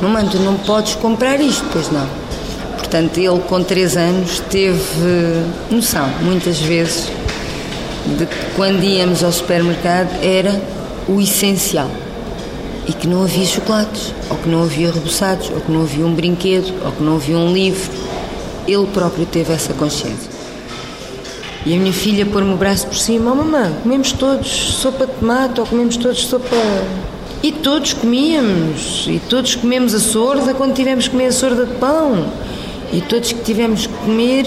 Mamãe, 0.01 0.27
tu 0.27 0.37
não 0.39 0.55
podes 0.55 0.95
comprar 0.95 1.39
isto, 1.39 1.65
pois 1.71 1.89
não. 1.89 2.20
Portanto, 2.91 3.19
ele 3.19 3.39
com 3.47 3.63
três 3.63 3.95
anos 3.95 4.41
teve 4.49 4.77
noção, 5.69 6.09
muitas 6.23 6.59
vezes, 6.59 7.07
de 8.17 8.25
que 8.25 8.35
quando 8.53 8.83
íamos 8.83 9.23
ao 9.23 9.31
supermercado 9.31 10.09
era 10.21 10.61
o 11.07 11.21
essencial. 11.21 11.89
E 12.85 12.91
que 12.91 13.07
não 13.07 13.23
havia 13.23 13.45
chocolates, 13.45 14.13
ou 14.29 14.35
que 14.35 14.49
não 14.49 14.63
havia 14.63 14.91
reboçados, 14.91 15.49
ou 15.51 15.61
que 15.61 15.71
não 15.71 15.83
havia 15.83 16.05
um 16.05 16.13
brinquedo, 16.13 16.73
ou 16.83 16.91
que 16.91 17.01
não 17.01 17.15
havia 17.15 17.37
um 17.37 17.53
livro. 17.53 17.89
Ele 18.67 18.85
próprio 18.87 19.25
teve 19.25 19.53
essa 19.53 19.71
consciência. 19.73 20.29
E 21.65 21.73
a 21.73 21.77
minha 21.77 21.93
filha 21.93 22.25
pôr-me 22.25 22.53
o 22.53 22.57
braço 22.57 22.87
por 22.87 22.97
cima, 22.97 23.31
oh 23.31 23.35
mamãe, 23.35 23.73
comemos 23.83 24.11
todos 24.11 24.49
sopa 24.49 25.07
de 25.07 25.13
tomate 25.13 25.61
ou 25.61 25.65
comemos 25.65 25.95
todos 25.95 26.25
sopa. 26.25 26.57
E 27.41 27.53
todos 27.53 27.93
comíamos, 27.93 29.05
e 29.07 29.21
todos 29.29 29.55
comemos 29.55 29.93
a 29.93 29.99
sorda 29.99 30.53
quando 30.53 30.73
tivemos 30.73 31.05
que 31.05 31.11
comer 31.11 31.27
a 31.27 31.31
sorda 31.31 31.65
de 31.65 31.75
pão. 31.75 32.25
E 32.93 32.99
todos 33.01 33.31
que 33.31 33.41
tivemos 33.41 33.87
que 33.87 33.93
comer 33.93 34.45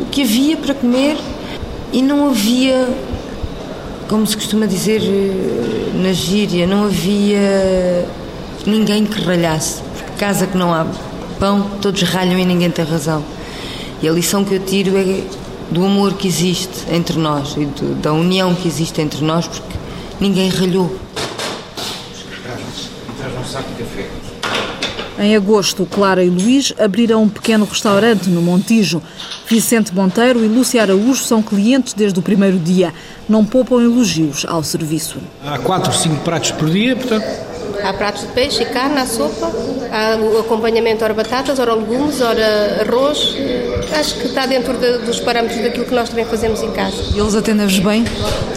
o 0.00 0.06
que 0.06 0.22
havia 0.22 0.56
para 0.56 0.74
comer. 0.74 1.16
E 1.92 2.02
não 2.02 2.28
havia, 2.28 2.88
como 4.08 4.26
se 4.26 4.36
costuma 4.36 4.66
dizer 4.66 5.02
eh, 5.02 5.90
na 6.02 6.12
gíria, 6.12 6.66
não 6.66 6.84
havia 6.84 8.06
ninguém 8.66 9.04
que 9.04 9.20
ralhasse. 9.20 9.82
Porque 9.82 10.12
casa 10.18 10.46
que 10.46 10.56
não 10.56 10.72
há 10.72 10.86
pão, 11.38 11.68
todos 11.80 12.02
ralham 12.02 12.38
e 12.38 12.44
ninguém 12.44 12.70
tem 12.70 12.84
razão. 12.84 13.24
E 14.02 14.08
a 14.08 14.12
lição 14.12 14.44
que 14.44 14.54
eu 14.54 14.60
tiro 14.60 14.96
é 14.96 15.22
do 15.70 15.84
amor 15.84 16.14
que 16.14 16.26
existe 16.26 16.86
entre 16.92 17.18
nós 17.18 17.54
e 17.56 17.64
do, 17.66 17.94
da 18.00 18.12
união 18.12 18.54
que 18.54 18.66
existe 18.66 19.00
entre 19.00 19.24
nós, 19.24 19.46
porque 19.46 19.76
ninguém 20.20 20.48
ralhou. 20.48 20.94
Em 25.20 25.36
agosto, 25.36 25.84
Clara 25.84 26.24
e 26.24 26.30
Luís 26.30 26.72
abriram 26.78 27.22
um 27.22 27.28
pequeno 27.28 27.66
restaurante 27.66 28.30
no 28.30 28.40
Montijo. 28.40 29.02
Vicente 29.46 29.94
Monteiro 29.94 30.42
e 30.42 30.48
Lúcia 30.48 30.80
Araújo 30.80 31.22
são 31.22 31.42
clientes 31.42 31.92
desde 31.92 32.18
o 32.18 32.22
primeiro 32.22 32.58
dia. 32.58 32.94
Não 33.28 33.44
poupam 33.44 33.82
elogios 33.82 34.46
ao 34.48 34.62
serviço. 34.62 35.18
Há 35.44 35.58
quatro, 35.58 35.92
cinco 35.92 36.24
pratos 36.24 36.52
por 36.52 36.70
dia, 36.70 36.96
portanto, 36.96 37.50
Há 37.82 37.92
pratos 37.94 38.22
de 38.22 38.28
peixe 38.28 38.62
e 38.62 38.66
carne, 38.66 38.98
há 38.98 39.06
sopa, 39.06 39.50
há 39.90 40.16
o 40.16 40.40
acompanhamento, 40.40 41.02
ora 41.02 41.14
batatas, 41.14 41.58
ora 41.58 41.74
legumes, 41.74 42.20
ora 42.20 42.82
arroz. 42.82 43.34
Acho 43.98 44.16
que 44.16 44.26
está 44.26 44.44
dentro 44.44 44.76
de, 44.76 44.98
dos 44.98 45.20
parâmetros 45.20 45.62
daquilo 45.62 45.86
que 45.86 45.94
nós 45.94 46.08
também 46.08 46.24
fazemos 46.24 46.62
em 46.62 46.70
casa. 46.72 46.96
E 47.14 47.18
eles 47.18 47.34
atendem-vos 47.34 47.78
bem? 47.78 48.04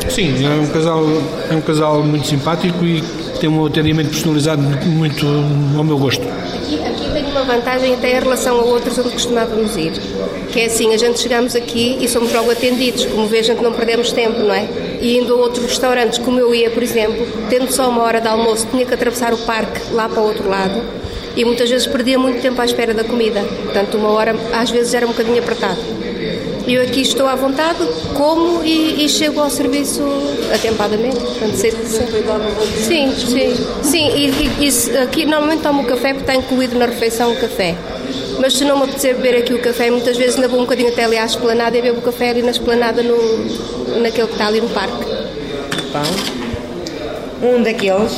sim, 0.10 0.46
é 0.46 0.50
um 0.50 0.68
casal, 0.68 1.04
é 1.50 1.56
um 1.56 1.62
casal 1.62 2.04
muito 2.04 2.28
simpático 2.28 2.84
e 2.84 3.02
tem 3.40 3.50
um 3.50 3.66
atendimento 3.66 4.10
personalizado 4.10 4.62
muito 4.62 5.26
ao 5.78 5.84
meu 5.84 5.98
gosto. 5.98 6.26
Uma 7.44 7.56
vantagem 7.56 7.94
até 7.94 8.10
em 8.10 8.22
relação 8.22 8.58
a 8.58 8.64
outros 8.64 8.98
onde 8.98 9.10
costumávamos 9.10 9.76
ir. 9.76 9.92
Que 10.54 10.62
é 10.62 10.66
assim, 10.68 10.94
a 10.94 10.98
gente 10.98 11.20
chegamos 11.20 11.58
aqui 11.58 11.98
e 12.00 12.08
somos 12.08 12.32
logo 12.32 12.50
atendidos, 12.50 13.06
como 13.06 13.28
vê, 13.28 13.40
a 13.40 13.44
gente 13.44 13.62
não 13.62 13.74
perdemos 13.74 14.14
tempo, 14.14 14.40
não 14.40 14.54
é? 14.54 14.66
E 15.02 15.18
indo 15.18 15.34
a 15.34 15.36
outros 15.36 15.66
restaurantes, 15.66 16.20
como 16.20 16.40
eu 16.40 16.56
ia, 16.56 16.72
por 16.72 16.82
exemplo, 16.82 17.28
tendo 17.50 17.70
só 17.70 17.90
uma 17.90 18.02
hora 18.02 18.22
de 18.22 18.30
almoço, 18.30 18.66
tinha 18.72 18.86
que 18.86 18.94
atravessar 18.94 19.34
o 19.34 19.38
parque 19.40 19.82
lá 19.92 20.08
para 20.08 20.22
o 20.22 20.26
outro 20.26 20.48
lado 20.48 20.82
e 21.36 21.44
muitas 21.44 21.70
vezes 21.70 21.86
perdia 21.86 22.18
muito 22.18 22.42
tempo 22.42 22.62
à 22.62 22.66
espera 22.66 22.94
da 22.94 23.04
comida. 23.04 23.42
Portanto, 23.64 23.98
uma 23.98 24.10
hora 24.12 24.34
às 24.54 24.70
vezes 24.72 24.94
era 24.94 25.06
um 25.06 25.10
bocadinho 25.10 25.40
apertado. 25.40 25.82
Eu 26.66 26.82
aqui 26.82 27.02
estou 27.02 27.28
à 27.28 27.36
vontade, 27.36 27.86
como 28.16 28.64
e, 28.64 29.04
e 29.04 29.10
chego 29.10 29.42
ao 29.42 29.50
serviço 29.50 30.02
atempadamente. 30.54 31.20
Portanto, 31.20 31.56
sei. 31.56 31.72
Sim, 32.78 33.14
sim. 33.16 33.56
Sim, 33.84 34.10
e, 34.16 34.66
e, 34.66 34.98
aqui 34.98 35.26
normalmente 35.26 35.62
tomo 35.62 35.82
o 35.82 35.86
café 35.86 36.14
porque 36.14 36.32
está 36.32 36.36
incluído 36.36 36.78
na 36.78 36.86
refeição 36.86 37.34
o 37.34 37.36
café. 37.36 37.76
Mas 38.40 38.54
se 38.54 38.64
não 38.64 38.78
me 38.78 38.84
apetecer 38.84 39.16
beber 39.16 39.40
aqui 39.40 39.54
o 39.54 39.62
café, 39.62 39.92
muitas 39.92 40.16
vezes 40.16 40.36
ainda 40.36 40.48
vou 40.48 40.60
um 40.60 40.64
bocadinho 40.64 40.90
até 40.90 41.04
ali 41.04 41.18
à 41.18 41.26
esplanada 41.26 41.78
e 41.78 41.82
bebo 41.82 42.00
o 42.00 42.02
café 42.02 42.30
ali 42.30 42.42
na 42.42 42.52
esplanada, 42.52 43.04
no, 43.04 43.18
naquele 44.00 44.28
que 44.28 44.34
está 44.34 44.48
ali 44.48 44.62
no 44.62 44.70
parque. 44.70 45.06
Um 47.42 47.62
daqueles, 47.62 48.14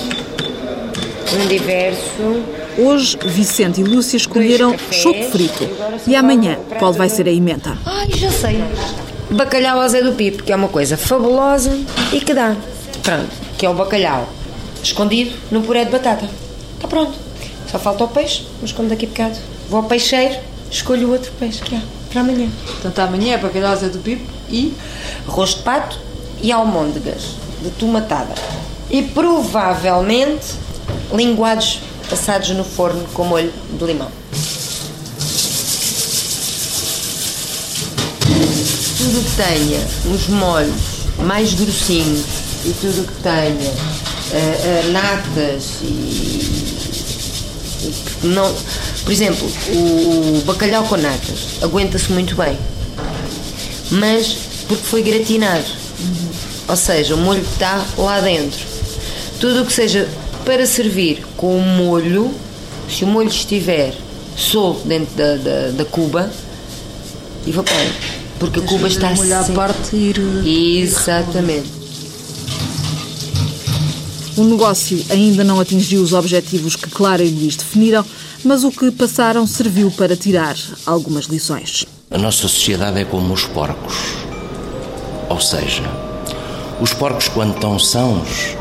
um 1.34 1.48
diverso. 1.48 2.65
Hoje, 2.78 3.18
Vicente 3.26 3.80
e 3.80 3.84
Lúcia 3.84 4.18
escolheram 4.18 4.76
choco 4.92 5.24
frito. 5.32 5.68
E 6.06 6.16
amanhã, 6.16 6.58
qual 6.78 6.92
vai 6.92 7.08
ser 7.08 7.28
a 7.28 7.32
emenda? 7.32 7.78
Ai, 7.86 8.10
já 8.12 8.30
sei. 8.30 8.62
Bacalhau 9.30 9.80
ao 9.80 9.88
Zé 9.88 10.02
do 10.02 10.12
Pipo, 10.12 10.44
que 10.44 10.52
é 10.52 10.56
uma 10.56 10.68
coisa 10.68 10.98
fabulosa 10.98 11.78
e 12.12 12.20
que 12.20 12.34
dá. 12.34 12.56
Pronto, 13.02 13.30
que 13.58 13.66
é 13.66 13.70
o 13.70 13.74
bacalhau 13.74 14.28
escondido 14.84 15.36
no 15.52 15.62
puré 15.62 15.86
de 15.86 15.92
batata. 15.92 16.30
Está 16.76 16.88
pronto. 16.88 17.14
Só 17.72 17.80
falta 17.80 18.04
o 18.04 18.08
peixe, 18.10 18.46
mas 18.62 18.72
como 18.72 18.90
daqui 18.90 19.06
a 19.06 19.10
bocado 19.10 19.38
vou 19.70 19.80
ao 19.80 19.88
peixeiro, 19.88 20.36
escolho 20.70 21.08
o 21.08 21.12
outro 21.12 21.32
peixe 21.40 21.62
que 21.62 21.76
há 21.76 21.82
para 22.10 22.22
amanhã. 22.22 22.50
Portanto, 22.66 23.00
amanhã 23.00 23.36
é 23.36 23.38
bacalhau 23.38 23.72
ao 23.72 23.78
Zé 23.78 23.88
do 23.88 24.00
Pipo 24.00 24.30
e 24.50 24.74
Arroz 25.28 25.56
de 25.56 25.62
pato 25.64 25.98
e 26.42 26.52
almôndegas 26.52 27.36
de 27.62 27.70
tomatada. 27.72 28.36
E 28.90 29.02
provavelmente 29.02 30.56
linguados 31.14 31.80
assados 32.16 32.50
no 32.50 32.64
forno 32.64 33.06
com 33.14 33.26
molho 33.26 33.52
de 33.78 33.86
limão. 33.86 34.10
Tudo 38.98 39.24
que 39.24 39.36
tenha 39.36 40.16
os 40.16 40.28
molhos 40.30 40.82
mais 41.20 41.54
grossinhos 41.54 42.26
e 42.66 42.74
tudo 42.82 43.06
que 43.06 43.22
tenha 43.22 43.74
eh, 44.32 44.84
eh, 44.84 44.90
natas 44.92 45.66
e, 45.82 45.86
e 47.84 47.94
que 48.22 48.28
não, 48.28 48.56
por 49.04 49.12
exemplo, 49.12 49.48
o, 49.70 50.42
bacalhau 50.46 50.86
com 50.86 50.98
natas 50.98 51.62
aguenta-se 51.62 52.12
muito 52.12 52.36
bem, 52.36 52.58
mas 53.92 54.38
porque 54.68 54.84
foi 54.84 55.04
gratinado, 55.04 55.66
ou 56.68 56.76
seja, 56.76 57.14
o 57.14 57.18
molho 57.18 57.42
está 57.42 57.86
lá 57.98 58.22
dentro. 58.22 58.60
Tudo 59.40 59.64
o 59.64 59.66
que 59.66 59.74
seja 59.74 60.08
para 60.46 60.66
servir 60.66 61.26
com 61.36 61.58
o 61.58 61.62
molho, 61.62 62.32
se 62.90 63.04
o 63.04 63.08
molho 63.08 63.28
estiver 63.30 63.94
solto 64.38 64.88
dentro 64.88 65.16
da, 65.16 65.36
da, 65.38 65.72
da 65.72 65.86
cuba, 65.86 66.32
evapora. 67.48 67.92
Porque 68.40 68.60
a 68.60 68.64
cuba 68.64 68.88
está 68.88 69.10
molho 69.12 69.34
à 69.36 69.40
sempre- 69.40 69.56
parte 69.56 69.96
e 69.96 70.10
ir... 70.10 70.84
Exatamente. 70.84 71.70
O 74.38 74.44
negócio 74.44 75.04
ainda 75.10 75.44
não 75.46 75.60
atingiu 75.62 76.02
os 76.02 76.12
objetivos 76.12 76.76
que 76.76 76.90
Clara 76.90 77.24
e 77.24 77.30
Luís 77.30 77.56
definiram, 77.56 78.06
mas 78.44 78.66
o 78.66 78.72
que 78.72 78.92
passaram 78.92 79.48
serviu 79.48 79.90
para 79.90 80.16
tirar 80.18 80.58
algumas 80.86 81.26
lições. 81.26 81.86
A 82.12 82.18
nossa 82.18 82.42
sociedade 82.48 83.00
é 83.00 83.06
como 83.06 83.34
os 83.34 83.46
porcos. 83.46 83.96
Ou 85.30 85.40
seja, 85.40 85.84
os 86.82 86.94
porcos, 86.94 87.30
quando 87.30 87.56
estão 87.56 87.80
sãos, 87.80 88.56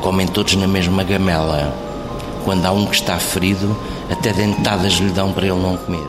comem 0.00 0.26
todos 0.26 0.56
na 0.56 0.66
mesma 0.66 1.04
gamela. 1.04 1.74
Quando 2.44 2.64
há 2.66 2.72
um 2.72 2.86
que 2.86 2.94
está 2.94 3.18
ferido, 3.18 3.76
até 4.10 4.32
dentadas 4.32 4.94
lhe 4.94 5.10
dão 5.10 5.32
para 5.32 5.46
ele 5.46 5.60
não 5.60 5.76
comer. 5.76 6.08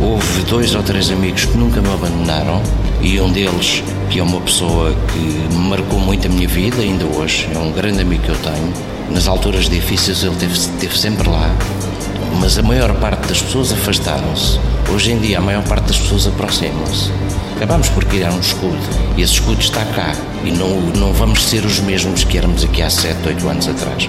Houve 0.00 0.42
dois 0.44 0.74
ou 0.74 0.82
três 0.82 1.10
amigos 1.10 1.44
que 1.44 1.56
nunca 1.58 1.80
me 1.82 1.92
abandonaram 1.92 2.62
e 3.02 3.20
um 3.20 3.30
deles, 3.30 3.82
que 4.08 4.18
é 4.18 4.22
uma 4.22 4.40
pessoa 4.40 4.94
que 5.12 5.54
marcou 5.54 5.98
muito 6.00 6.26
a 6.26 6.30
minha 6.30 6.48
vida, 6.48 6.80
ainda 6.80 7.04
hoje, 7.04 7.48
é 7.54 7.58
um 7.58 7.70
grande 7.72 8.00
amigo 8.00 8.22
que 8.22 8.30
eu 8.30 8.36
tenho. 8.36 8.72
Nas 9.10 9.28
alturas 9.28 9.68
difíceis 9.68 10.22
ele 10.22 10.32
esteve, 10.32 10.52
esteve 10.54 10.98
sempre 10.98 11.28
lá, 11.28 11.54
mas 12.40 12.58
a 12.58 12.62
maior 12.62 12.94
parte 12.94 13.28
das 13.28 13.42
pessoas 13.42 13.72
afastaram-se. 13.72 14.58
Hoje 14.92 15.12
em 15.12 15.18
dia 15.18 15.38
a 15.38 15.40
maior 15.40 15.62
parte 15.64 15.88
das 15.88 15.98
pessoas 15.98 16.26
aproximam-se. 16.26 17.10
Acabamos 17.60 17.90
por 17.90 18.06
criar 18.06 18.32
um 18.32 18.40
escudo. 18.40 18.78
E 19.18 19.20
esse 19.20 19.34
escudo 19.34 19.60
está 19.60 19.84
cá. 19.84 20.14
E 20.42 20.50
não, 20.50 20.80
não 20.96 21.12
vamos 21.12 21.44
ser 21.44 21.62
os 21.66 21.78
mesmos 21.78 22.24
que 22.24 22.38
éramos 22.38 22.64
aqui 22.64 22.80
há 22.80 22.88
7, 22.88 23.28
8 23.28 23.48
anos 23.50 23.68
atrás. 23.68 24.08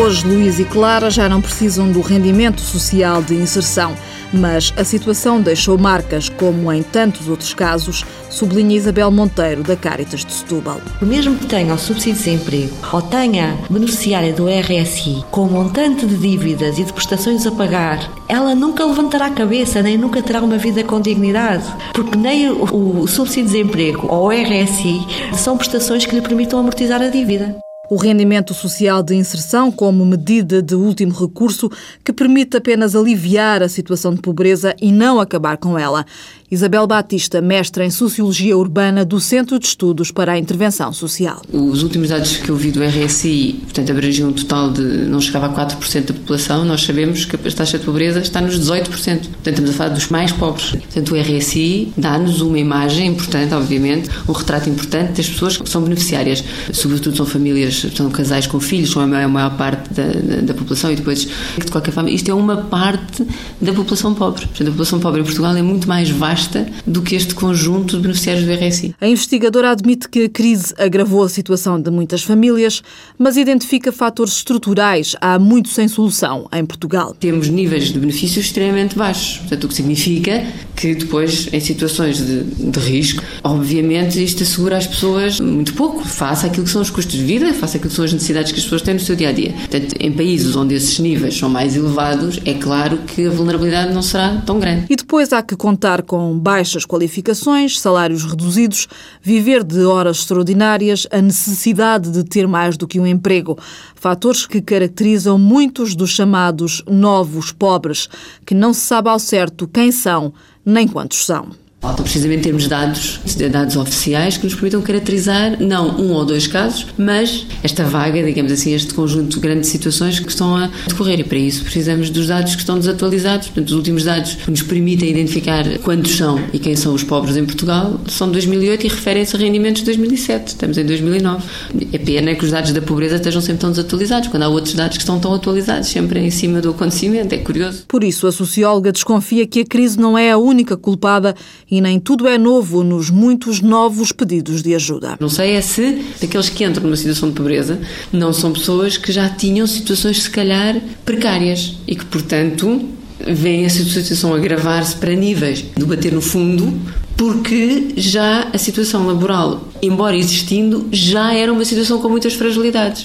Hoje, 0.00 0.24
Luís 0.24 0.60
e 0.60 0.64
Clara 0.64 1.10
já 1.10 1.28
não 1.28 1.42
precisam 1.42 1.90
do 1.90 2.00
rendimento 2.00 2.60
social 2.60 3.20
de 3.20 3.34
inserção, 3.34 3.96
mas 4.32 4.72
a 4.76 4.84
situação 4.84 5.40
deixou 5.40 5.78
marcas, 5.78 6.28
como 6.28 6.72
em 6.72 6.82
tantos 6.82 7.28
outros 7.28 7.54
casos, 7.54 8.04
sublinha 8.30 8.76
Isabel 8.76 9.10
Monteiro, 9.10 9.62
da 9.62 9.76
Caritas 9.76 10.24
de 10.24 10.32
Setúbal. 10.32 10.80
Mesmo 11.00 11.36
que 11.36 11.46
tenha 11.46 11.74
o 11.74 11.78
subsídio 11.78 12.14
de 12.14 12.24
desemprego 12.24 12.76
ou 12.92 13.02
tenha 13.02 13.56
beneficiária 13.70 14.32
do 14.32 14.46
RSI 14.46 15.24
com 15.30 15.42
um 15.42 15.50
montante 15.50 16.06
de 16.06 16.16
dívidas 16.16 16.78
e 16.78 16.84
de 16.84 16.92
prestações 16.92 17.46
a 17.46 17.50
pagar, 17.50 18.10
ela 18.28 18.54
nunca 18.54 18.84
levantará 18.84 19.26
a 19.26 19.30
cabeça 19.30 19.82
nem 19.82 19.96
nunca 19.96 20.22
terá 20.22 20.42
uma 20.42 20.58
vida 20.58 20.82
com 20.84 21.00
dignidade, 21.00 21.64
porque 21.92 22.16
nem 22.16 22.50
o, 22.50 23.06
subsídio 23.06 23.50
de 23.50 23.52
desemprego 23.52 24.06
ou 24.08 24.28
o 24.28 24.30
RSI 24.30 25.06
são 25.34 25.56
prestações 25.56 26.04
que 26.04 26.14
lhe 26.14 26.20
permitam 26.20 26.58
amortizar 26.58 27.00
a 27.00 27.08
dívida. 27.08 27.56
O 27.88 27.96
rendimento 27.96 28.52
social 28.52 29.02
de 29.02 29.14
inserção, 29.14 29.70
como 29.70 30.04
medida 30.04 30.60
de 30.60 30.74
último 30.74 31.12
recurso, 31.12 31.70
que 32.04 32.12
permite 32.12 32.56
apenas 32.56 32.96
aliviar 32.96 33.62
a 33.62 33.68
situação 33.68 34.12
de 34.12 34.20
pobreza 34.20 34.74
e 34.80 34.90
não 34.90 35.20
acabar 35.20 35.56
com 35.56 35.78
ela. 35.78 36.04
Isabel 36.48 36.86
Batista, 36.86 37.40
mestra 37.40 37.84
em 37.84 37.90
Sociologia 37.90 38.56
Urbana 38.56 39.04
do 39.04 39.18
Centro 39.18 39.58
de 39.58 39.66
Estudos 39.66 40.12
para 40.12 40.32
a 40.32 40.38
Intervenção 40.38 40.92
Social. 40.92 41.42
Os 41.52 41.82
últimos 41.82 42.10
dados 42.10 42.36
que 42.36 42.48
eu 42.48 42.54
vi 42.54 42.70
do 42.70 42.80
RSI, 42.84 43.60
portanto, 43.64 43.90
abrangiam 43.90 44.28
um 44.28 44.32
total 44.32 44.70
de 44.70 44.82
não 44.82 45.20
chegava 45.20 45.46
a 45.46 45.66
4% 45.66 46.04
da 46.04 46.14
população. 46.14 46.64
Nós 46.64 46.84
sabemos 46.84 47.24
que 47.24 47.34
a 47.34 47.38
taxa 47.50 47.78
de 47.78 47.84
pobreza 47.84 48.20
está 48.20 48.40
nos 48.40 48.60
18%. 48.60 48.84
Portanto, 48.86 49.28
estamos 49.48 49.70
a 49.70 49.72
falar 49.72 49.90
dos 49.90 50.08
mais 50.08 50.30
pobres. 50.30 50.70
Portanto, 50.70 51.14
o 51.14 51.20
RSI 51.20 51.92
dá-nos 51.96 52.40
uma 52.40 52.58
imagem 52.58 53.08
importante, 53.08 53.52
obviamente, 53.52 54.08
um 54.28 54.32
retrato 54.32 54.70
importante 54.70 55.16
das 55.16 55.28
pessoas 55.28 55.56
que 55.56 55.68
são 55.68 55.82
beneficiárias. 55.82 56.44
Sobretudo 56.72 57.16
são 57.16 57.26
famílias, 57.26 57.75
são 57.80 58.10
casais 58.10 58.46
com 58.46 58.60
filhos, 58.60 58.90
são 58.90 59.02
a 59.02 59.28
maior, 59.28 59.56
parte 59.56 59.92
da, 59.94 60.04
da, 60.04 60.40
da, 60.42 60.54
população 60.54 60.92
e 60.92 60.96
depois, 60.96 61.20
de 61.20 61.70
qualquer 61.70 61.92
forma, 61.92 62.10
isto 62.10 62.30
é 62.30 62.34
uma 62.34 62.56
parte 62.56 63.26
da 63.60 63.72
população 63.72 64.14
pobre. 64.14 64.46
Portanto, 64.46 64.68
a 64.68 64.70
população 64.70 65.00
pobre 65.00 65.20
em 65.20 65.24
Portugal 65.24 65.56
é 65.56 65.62
muito 65.62 65.88
mais 65.88 66.10
vasta 66.10 66.66
do 66.86 67.02
que 67.02 67.14
este 67.14 67.34
conjunto 67.34 67.96
de 67.96 68.02
beneficiários 68.02 68.44
do 68.44 68.52
RSI. 68.52 68.94
A 69.00 69.06
investigadora 69.06 69.70
admite 69.70 70.08
que 70.08 70.24
a 70.24 70.28
crise 70.28 70.74
agravou 70.78 71.22
a 71.22 71.28
situação 71.28 71.80
de 71.80 71.90
muitas 71.90 72.22
famílias, 72.22 72.82
mas 73.18 73.36
identifica 73.36 73.92
fatores 73.92 74.34
estruturais 74.34 75.16
há 75.20 75.38
muito 75.38 75.68
sem 75.68 75.88
solução 75.88 76.48
em 76.52 76.64
Portugal. 76.64 77.14
Temos 77.18 77.48
níveis 77.48 77.92
de 77.92 77.98
benefícios 77.98 78.46
extremamente 78.46 78.96
baixos, 78.96 79.38
portanto, 79.38 79.64
o 79.64 79.68
que 79.68 79.74
significa 79.74 80.44
que 80.74 80.94
depois, 80.94 81.48
em 81.52 81.60
situações 81.60 82.18
de, 82.18 82.44
de 82.44 82.78
risco, 82.80 83.22
obviamente 83.42 84.22
isto 84.22 84.42
assegura 84.42 84.76
às 84.76 84.86
pessoas 84.86 85.40
muito 85.40 85.72
pouco, 85.74 86.06
face 86.06 86.46
àquilo 86.46 86.64
que 86.64 86.70
são 86.70 86.82
os 86.82 86.90
custos 86.90 87.16
de 87.16 87.24
vida, 87.24 87.52
face 87.66 87.76
àquilo 87.76 87.90
que 87.90 87.96
são 87.96 88.04
as 88.04 88.12
necessidades 88.12 88.52
que 88.52 88.58
as 88.58 88.64
pessoas 88.64 88.82
têm 88.82 88.94
no 88.94 89.00
seu 89.00 89.16
dia 89.16 89.30
a 89.30 89.32
dia. 89.32 89.52
Portanto, 89.52 89.94
em 89.98 90.12
países 90.12 90.54
onde 90.54 90.74
esses 90.74 90.98
níveis 90.98 91.36
são 91.36 91.48
mais 91.48 91.76
elevados, 91.76 92.40
é 92.44 92.54
claro 92.54 92.98
que 92.98 93.26
a 93.26 93.30
vulnerabilidade 93.30 93.92
não 93.92 94.02
será 94.02 94.40
tão 94.46 94.60
grande. 94.60 94.86
E 94.88 94.96
depois 94.96 95.32
há 95.32 95.42
que 95.42 95.56
contar 95.56 96.02
com 96.02 96.38
baixas 96.38 96.86
qualificações, 96.86 97.78
salários 97.80 98.24
reduzidos, 98.24 98.86
viver 99.20 99.64
de 99.64 99.84
horas 99.84 100.18
extraordinárias, 100.18 101.06
a 101.10 101.20
necessidade 101.20 102.10
de 102.10 102.22
ter 102.22 102.46
mais 102.46 102.76
do 102.76 102.86
que 102.86 103.00
um 103.00 103.06
emprego. 103.06 103.58
Fatores 103.94 104.46
que 104.46 104.60
caracterizam 104.60 105.38
muitos 105.38 105.94
dos 105.94 106.10
chamados 106.10 106.82
novos 106.88 107.50
pobres, 107.50 108.08
que 108.44 108.54
não 108.54 108.72
se 108.72 108.80
sabe 108.80 109.08
ao 109.08 109.18
certo 109.18 109.66
quem 109.66 109.90
são 109.90 110.32
nem 110.64 110.86
quantos 110.86 111.24
são. 111.24 111.65
Falta 111.86 112.02
precisamente 112.02 112.42
termos 112.42 112.66
dados, 112.66 113.20
dados 113.48 113.76
oficiais 113.76 114.36
que 114.36 114.42
nos 114.42 114.54
permitam 114.54 114.82
caracterizar 114.82 115.62
não 115.62 116.00
um 116.00 116.14
ou 116.14 116.24
dois 116.24 116.48
casos, 116.48 116.84
mas 116.98 117.46
esta 117.62 117.84
vaga, 117.84 118.20
digamos 118.24 118.50
assim, 118.50 118.74
este 118.74 118.92
conjunto 118.92 119.38
de 119.38 119.66
situações 119.68 120.18
que 120.18 120.28
estão 120.28 120.56
a 120.56 120.68
decorrer. 120.88 121.20
E 121.20 121.22
para 121.24 121.38
isso 121.38 121.62
precisamos 121.62 122.10
dos 122.10 122.26
dados 122.26 122.56
que 122.56 122.60
estão 122.60 122.76
desatualizados. 122.76 123.46
Portanto, 123.46 123.68
os 123.68 123.74
últimos 123.74 124.02
dados 124.02 124.34
que 124.34 124.50
nos 124.50 124.62
permitem 124.62 125.10
identificar 125.10 125.64
quantos 125.78 126.16
são 126.16 126.40
e 126.52 126.58
quem 126.58 126.74
são 126.74 126.92
os 126.92 127.04
pobres 127.04 127.36
em 127.36 127.44
Portugal 127.44 128.00
são 128.08 128.26
de 128.26 128.32
2008 128.32 128.84
e 128.84 128.88
referem-se 128.88 129.36
a 129.36 129.38
rendimentos 129.38 129.82
de 129.82 129.86
2007. 129.86 130.48
Estamos 130.48 130.78
em 130.78 130.84
2009. 130.84 131.44
É 131.92 131.98
pena 131.98 132.34
que 132.34 132.44
os 132.44 132.50
dados 132.50 132.72
da 132.72 132.82
pobreza 132.82 133.14
estejam 133.14 133.40
sempre 133.40 133.60
tão 133.60 133.70
desatualizados, 133.70 134.28
quando 134.28 134.42
há 134.42 134.48
outros 134.48 134.74
dados 134.74 134.96
que 134.96 135.04
estão 135.04 135.20
tão 135.20 135.32
atualizados, 135.32 135.88
sempre 135.88 136.18
em 136.18 136.30
cima 136.30 136.60
do 136.60 136.70
acontecimento. 136.70 137.32
É 137.32 137.38
curioso. 137.38 137.84
Por 137.86 138.02
isso, 138.02 138.26
a 138.26 138.32
socióloga 138.32 138.90
desconfia 138.90 139.46
que 139.46 139.60
a 139.60 139.64
crise 139.64 139.96
não 140.00 140.18
é 140.18 140.32
a 140.32 140.36
única 140.36 140.76
culpada 140.76 141.32
e 141.70 141.75
nem 141.80 141.98
tudo 142.00 142.26
é 142.26 142.38
novo 142.38 142.82
nos 142.82 143.10
muitos 143.10 143.60
novos 143.60 144.12
pedidos 144.12 144.62
de 144.62 144.74
ajuda. 144.74 145.16
Não 145.20 145.28
sei 145.28 145.52
é 145.52 145.60
se 145.60 146.04
aqueles 146.22 146.48
que 146.48 146.64
entram 146.64 146.84
numa 146.84 146.96
situação 146.96 147.28
de 147.28 147.34
pobreza 147.34 147.78
não 148.12 148.32
são 148.32 148.52
pessoas 148.52 148.96
que 148.96 149.12
já 149.12 149.28
tinham 149.28 149.66
situações, 149.66 150.22
se 150.22 150.30
calhar, 150.30 150.80
precárias 151.04 151.76
e 151.86 151.94
que, 151.94 152.04
portanto, 152.04 152.80
veem 153.26 153.66
a 153.66 153.70
situação 153.70 154.34
agravar-se 154.34 154.96
para 154.96 155.14
níveis 155.14 155.64
de 155.76 155.84
bater 155.84 156.12
no 156.12 156.20
fundo 156.20 156.72
porque 157.16 157.94
já 157.96 158.48
a 158.52 158.58
situação 158.58 159.06
laboral, 159.06 159.68
embora 159.80 160.16
existindo, 160.16 160.86
já 160.92 161.32
era 161.32 161.52
uma 161.52 161.64
situação 161.64 161.98
com 161.98 162.08
muitas 162.08 162.34
fragilidades. 162.34 163.04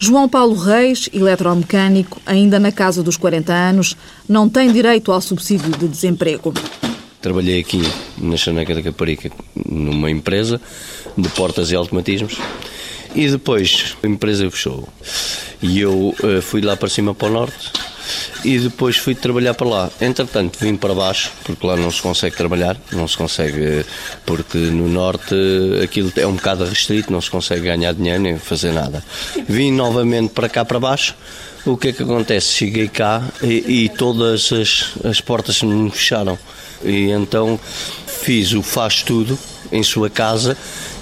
João 0.00 0.28
Paulo 0.28 0.54
Reis, 0.54 1.08
eletromecânico, 1.12 2.20
ainda 2.24 2.58
na 2.60 2.70
casa 2.70 3.02
dos 3.02 3.16
40 3.16 3.52
anos, 3.52 3.96
não 4.28 4.48
tem 4.48 4.72
direito 4.72 5.10
ao 5.10 5.20
subsídio 5.20 5.70
de 5.72 5.88
desemprego. 5.88 6.54
Trabalhei 7.20 7.58
aqui 7.58 7.82
na 8.16 8.36
Chaneca 8.36 8.74
da 8.74 8.82
Caparica 8.82 9.30
numa 9.68 10.08
empresa 10.08 10.60
de 11.16 11.28
portas 11.30 11.72
e 11.72 11.74
automatismos 11.74 12.38
e 13.14 13.28
depois 13.28 13.96
a 14.02 14.06
empresa 14.06 14.48
fechou 14.48 14.88
e 15.60 15.80
eu 15.80 16.14
uh, 16.22 16.42
fui 16.42 16.60
lá 16.60 16.76
para 16.76 16.88
cima 16.88 17.12
para 17.14 17.28
o 17.28 17.32
norte 17.32 17.72
e 18.44 18.58
depois 18.58 18.96
fui 18.96 19.14
trabalhar 19.14 19.54
para 19.54 19.68
lá. 19.68 19.90
Entretanto, 20.00 20.58
vim 20.60 20.76
para 20.76 20.94
baixo, 20.94 21.30
porque 21.44 21.66
lá 21.66 21.76
não 21.76 21.90
se 21.90 22.00
consegue 22.02 22.36
trabalhar, 22.36 22.76
não 22.92 23.06
se 23.06 23.16
consegue, 23.16 23.84
porque 24.24 24.58
no 24.58 24.88
norte 24.88 25.34
aquilo 25.82 26.12
é 26.16 26.26
um 26.26 26.34
bocado 26.34 26.64
restrito, 26.64 27.12
não 27.12 27.20
se 27.20 27.30
consegue 27.30 27.62
ganhar 27.62 27.92
dinheiro 27.92 28.20
nem 28.20 28.38
fazer 28.38 28.72
nada. 28.72 29.02
Vim 29.48 29.72
novamente 29.72 30.32
para 30.32 30.48
cá 30.48 30.64
para 30.64 30.80
baixo. 30.80 31.14
O 31.66 31.76
que 31.76 31.88
é 31.88 31.92
que 31.92 32.02
acontece? 32.02 32.54
Cheguei 32.54 32.88
cá 32.88 33.22
e, 33.42 33.84
e 33.84 33.88
todas 33.90 34.52
as, 34.52 34.92
as 35.04 35.20
portas 35.20 35.62
me 35.62 35.90
fecharam. 35.90 36.38
E 36.82 37.10
então 37.10 37.58
fiz 38.06 38.52
o 38.52 38.62
faz 38.62 39.02
tudo 39.02 39.38
em 39.70 39.82
sua 39.82 40.08
casa, 40.08 40.56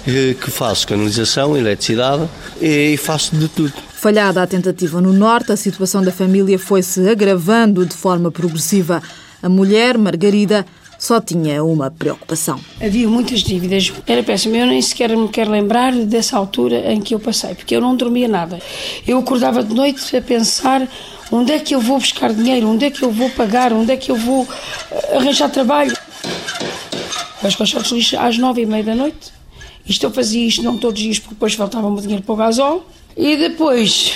eh, 0.05 0.35
que 0.39 0.51
faço 0.51 0.87
canalização, 0.87 1.55
eletricidade 1.55 2.27
e 2.61 2.97
faço 2.97 3.35
de 3.35 3.47
tudo. 3.47 3.86
Falhada 3.97 4.43
a 4.43 4.47
tentativa 4.47 5.01
no 5.01 5.11
Norte, 5.11 5.51
a 5.51 5.57
situação 5.57 6.03
da 6.03 6.11
família 6.11 6.59
foi-se 6.59 7.09
agravando 7.09 7.83
de 7.83 7.95
forma 7.95 8.29
progressiva. 8.29 9.01
A 9.41 9.49
mulher, 9.49 9.97
Margarida, 9.97 10.67
só 10.99 11.19
tinha 11.19 11.63
uma 11.63 11.89
preocupação. 11.89 12.59
Havia 12.79 13.09
muitas 13.09 13.39
dívidas. 13.39 13.91
Era 14.05 14.21
péssimo. 14.21 14.55
Eu 14.55 14.67
nem 14.67 14.79
sequer 14.83 15.17
me 15.17 15.27
quero 15.29 15.49
lembrar 15.49 15.93
dessa 15.93 16.37
altura 16.37 16.93
em 16.93 17.01
que 17.01 17.15
eu 17.15 17.19
passei, 17.19 17.55
porque 17.55 17.75
eu 17.75 17.81
não 17.81 17.95
dormia 17.95 18.27
nada. 18.27 18.59
Eu 19.05 19.17
acordava 19.17 19.63
de 19.63 19.73
noite 19.73 20.15
a 20.15 20.21
pensar 20.21 20.87
onde 21.31 21.51
é 21.51 21.57
que 21.57 21.73
eu 21.73 21.81
vou 21.81 21.97
buscar 21.97 22.31
dinheiro, 22.31 22.69
onde 22.69 22.85
é 22.85 22.91
que 22.91 23.01
eu 23.01 23.11
vou 23.11 23.31
pagar, 23.31 23.73
onde 23.73 23.91
é 23.91 23.97
que 23.97 24.11
eu 24.11 24.15
vou 24.15 24.47
eh, 24.91 25.17
arranjar 25.17 25.49
trabalho. 25.49 25.97
As 27.41 27.55
caixotes 27.55 27.91
lixo 27.91 28.15
às 28.19 28.37
nove 28.37 28.61
e 28.61 28.65
meia 28.67 28.83
da 28.83 28.93
noite. 28.93 29.33
Isto 29.87 30.05
eu 30.05 30.11
fazia 30.11 30.47
isto 30.47 30.61
não 30.61 30.77
todos 30.77 30.99
os 30.99 31.03
dias, 31.03 31.17
porque 31.17 31.33
depois 31.33 31.55
faltava-me 31.55 31.99
dinheiro 31.99 32.21
para 32.21 32.33
o 32.33 32.35
gasol. 32.35 32.85
E 33.17 33.35
depois 33.35 34.13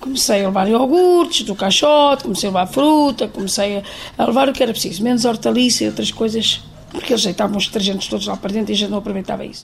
comecei 0.00 0.42
a 0.42 0.48
levar 0.48 0.68
iogurtes 0.68 1.44
do 1.44 1.54
caixote, 1.54 2.24
comecei 2.24 2.48
a 2.48 2.52
levar 2.52 2.66
fruta, 2.66 3.28
comecei 3.28 3.82
a 4.18 4.26
levar 4.26 4.48
o 4.48 4.52
que 4.52 4.60
era 4.60 4.72
preciso, 4.72 5.04
menos 5.04 5.24
hortaliça 5.24 5.84
e 5.84 5.86
outras 5.86 6.10
coisas, 6.10 6.60
porque 6.90 7.12
eles 7.12 7.22
deitavam 7.22 7.56
os 7.56 7.66
detergentes 7.66 8.08
todos 8.08 8.26
lá 8.26 8.36
para 8.36 8.52
dentro 8.52 8.72
e 8.72 8.74
já 8.74 8.88
não 8.88 8.98
aproveitava 8.98 9.44
isso. 9.44 9.62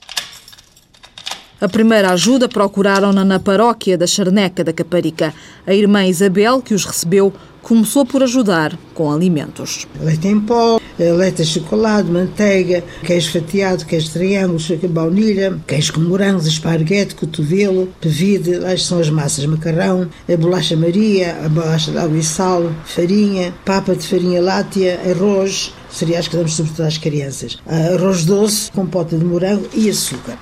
A 1.59 1.67
primeira 1.67 2.11
ajuda 2.11 2.47
procuraram-na 2.47 3.25
na 3.25 3.39
paróquia 3.39 3.97
da 3.97 4.05
Charneca 4.05 4.63
da 4.63 4.71
Caparica. 4.71 5.33
A 5.65 5.73
irmã 5.73 6.05
Isabel, 6.05 6.61
que 6.61 6.75
os 6.75 6.85
recebeu, 6.85 7.33
começou 7.67 8.05
por 8.05 8.23
ajudar 8.23 8.79
com 8.93 9.11
alimentos. 9.11 9.85
Leite 9.99 10.29
em 10.29 10.39
pó, 10.39 10.79
leite 10.97 11.43
chocolate, 11.43 12.09
manteiga, 12.09 12.81
queijo 13.05 13.29
fatiado, 13.29 13.85
queijo 13.85 14.09
triângulo, 14.09 14.57
baunilha, 14.87 15.59
queijo 15.67 15.91
com 15.91 15.99
morangos, 15.99 16.47
esparguete, 16.47 17.13
cotovelo, 17.13 17.89
pevide, 17.99 18.55
lá 18.55 18.77
são 18.77 18.99
as 18.99 19.09
massas, 19.09 19.45
macarrão, 19.45 20.09
a 20.31 20.37
bolacha 20.37 20.77
maria, 20.77 21.37
a 21.43 21.49
bolacha 21.49 21.91
de 21.91 21.97
água 21.97 22.17
e 22.17 22.23
sal, 22.23 22.71
farinha, 22.85 23.53
papa 23.65 23.93
de 23.93 24.07
farinha 24.07 24.41
láctea, 24.41 25.01
arroz, 25.11 25.73
cereais 25.91 26.29
que 26.29 26.37
damos 26.37 26.53
sobretudo 26.53 26.85
às 26.85 26.97
crianças, 26.97 27.57
arroz 27.67 28.23
doce, 28.23 28.71
compota 28.71 29.17
de 29.17 29.25
morango 29.25 29.67
e 29.73 29.89
açúcar. 29.89 30.37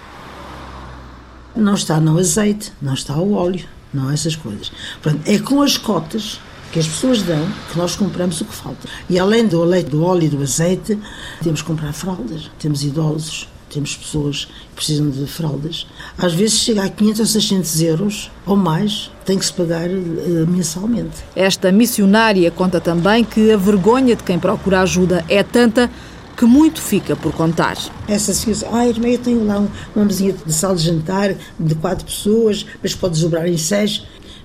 Não 1.55 1.73
está 1.73 1.99
no 1.99 2.19
azeite, 2.19 2.71
não 2.79 2.93
está 2.93 3.17
o 3.17 3.33
óleo, 3.33 3.65
não 3.91 4.11
essas 4.11 4.35
coisas. 4.35 4.71
Portanto, 5.01 5.27
é 5.27 5.39
com 5.39 5.63
as 5.63 5.75
cotas 5.75 6.39
que 6.71 6.80
as 6.80 6.88
pessoas 6.88 7.21
dão 7.21 7.47
que 7.71 7.78
nós 7.78 7.95
compramos 7.95 8.41
o 8.41 8.45
que 8.45 8.54
falta. 8.54 8.88
E 9.10 9.17
além 9.17 9.47
do 9.47 9.63
leite, 9.63 9.89
do 9.89 10.04
óleo 10.04 10.23
e 10.23 10.30
do 10.30 10.41
azeite, 10.41 10.97
temos 11.41 11.62
que 11.62 11.67
comprar 11.67 11.93
fraldas. 11.93 12.49
Temos 12.60 12.84
idosos, 12.84 13.47
temos 13.69 13.95
pessoas 13.95 14.45
que 14.45 14.75
precisam 14.75 15.10
de 15.10 15.25
fraldas. 15.28 15.86
Às 16.17 16.34
vezes 16.34 16.60
chega 16.60 16.84
a 16.84 16.89
500 16.89 17.19
ou 17.19 17.25
600 17.25 17.82
euros 17.82 18.32
ou 18.45 18.56
mais, 18.56 19.12
tem 19.25 19.38
que 19.38 19.45
se 19.45 19.54
pagar 19.54 19.89
uh, 19.89 20.47
mensalmente. 20.47 21.17
Esta 21.36 21.71
missionária 21.71 22.49
conta 22.51 22.80
também 22.80 23.23
que 23.23 23.51
a 23.51 23.58
vergonha 23.58 24.15
de 24.15 24.23
quem 24.23 24.39
procura 24.39 24.82
ajuda 24.82 25.25
é 25.28 25.43
tanta 25.43 25.89
que 26.36 26.45
muito 26.45 26.82
fica 26.82 27.15
por 27.15 27.34
contar. 27.34 27.78
Essa 28.08 28.34
senhora, 28.34 28.67
ah, 28.73 28.88
irmã, 28.88 29.08
eu 29.08 29.19
tenho 29.19 29.45
lá 29.45 29.65
uma 29.95 30.06
mesinha 30.06 30.34
de 30.34 30.54
sala 30.54 30.75
de 30.75 30.84
jantar 30.84 31.34
de 31.58 31.75
quatro 31.75 32.06
pessoas, 32.06 32.65
mas 32.84 32.93
pode 32.93 33.17
sobrar 33.17 33.47
em 33.47 33.58
seis. 33.58 34.04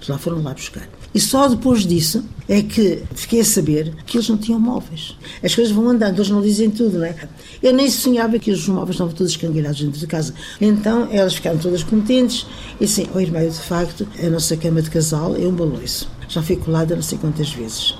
Lá 0.09 0.16
foram 0.16 0.42
lá 0.42 0.54
buscar. 0.54 0.88
E 1.14 1.20
só 1.20 1.48
depois 1.48 1.84
disso 1.84 2.24
é 2.48 2.62
que 2.62 3.02
fiquei 3.14 3.40
a 3.40 3.44
saber 3.44 3.94
que 4.06 4.16
eles 4.16 4.28
não 4.28 4.36
tinham 4.36 4.58
móveis. 4.58 5.16
As 5.42 5.54
coisas 5.54 5.72
vão 5.72 5.88
andando, 5.88 6.18
eles 6.18 6.30
não 6.30 6.40
dizem 6.40 6.70
tudo, 6.70 6.98
não 6.98 7.04
é? 7.04 7.14
Eu 7.62 7.72
nem 7.72 7.90
sonhava 7.90 8.38
que 8.38 8.50
os 8.50 8.66
móveis 8.68 8.96
estavam 8.96 9.12
todos 9.12 9.32
escangalhados 9.32 9.80
dentro 9.80 9.98
de 9.98 10.06
casa. 10.06 10.34
Então 10.60 11.08
elas 11.10 11.34
ficaram 11.34 11.58
todas 11.58 11.82
contentes 11.82 12.46
e 12.80 12.84
assim, 12.84 13.06
o 13.14 13.20
irmão, 13.20 13.46
de 13.46 13.58
facto, 13.60 14.06
a 14.22 14.28
nossa 14.28 14.56
cama 14.56 14.82
de 14.82 14.90
casal 14.90 15.36
é 15.36 15.46
um 15.46 15.52
baloiço. 15.52 16.08
Já 16.28 16.42
fui 16.42 16.56
colada 16.56 16.94
não 16.94 17.02
sei 17.02 17.18
quantas 17.18 17.50
vezes. 17.50 17.94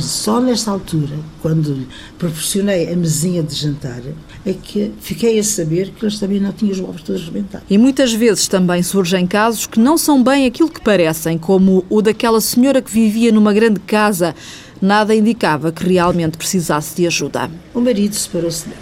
Só 0.00 0.38
nesta 0.40 0.70
altura, 0.70 1.16
quando 1.40 1.86
proporcionei 2.18 2.92
a 2.92 2.96
mesinha 2.96 3.42
de 3.42 3.54
jantar, 3.54 4.02
é 4.44 4.52
que 4.52 4.92
fiquei 5.00 5.38
a 5.38 5.44
saber 5.44 5.90
que 5.90 6.04
eles 6.04 6.18
também 6.18 6.38
não 6.38 6.52
tinham 6.52 6.72
os 6.72 6.80
ovos 6.80 7.02
todos 7.02 7.24
rebentados. 7.24 7.66
E 7.70 7.78
muitas 7.78 8.12
vezes 8.12 8.46
também 8.46 8.82
surgem 8.82 9.26
casos 9.26 9.66
que 9.66 9.80
não 9.80 9.96
são 9.96 10.22
bem 10.22 10.46
aquilo 10.46 10.68
que 10.68 10.80
parecem, 10.80 11.38
como 11.38 11.84
o 11.88 12.02
daquela 12.02 12.40
senhora 12.40 12.82
que 12.82 12.90
vivia 12.90 13.32
numa 13.32 13.52
grande 13.52 13.80
casa. 13.80 14.34
Nada 14.80 15.14
indicava 15.14 15.72
que 15.72 15.88
realmente 15.88 16.36
precisasse 16.36 16.94
de 16.94 17.06
ajuda. 17.06 17.50
O 17.74 17.80
marido 17.80 18.14
separou-se 18.14 18.68
dela, 18.68 18.80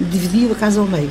dividiu 0.00 0.52
a 0.52 0.54
casa 0.54 0.80
ao 0.80 0.86
meio. 0.86 1.10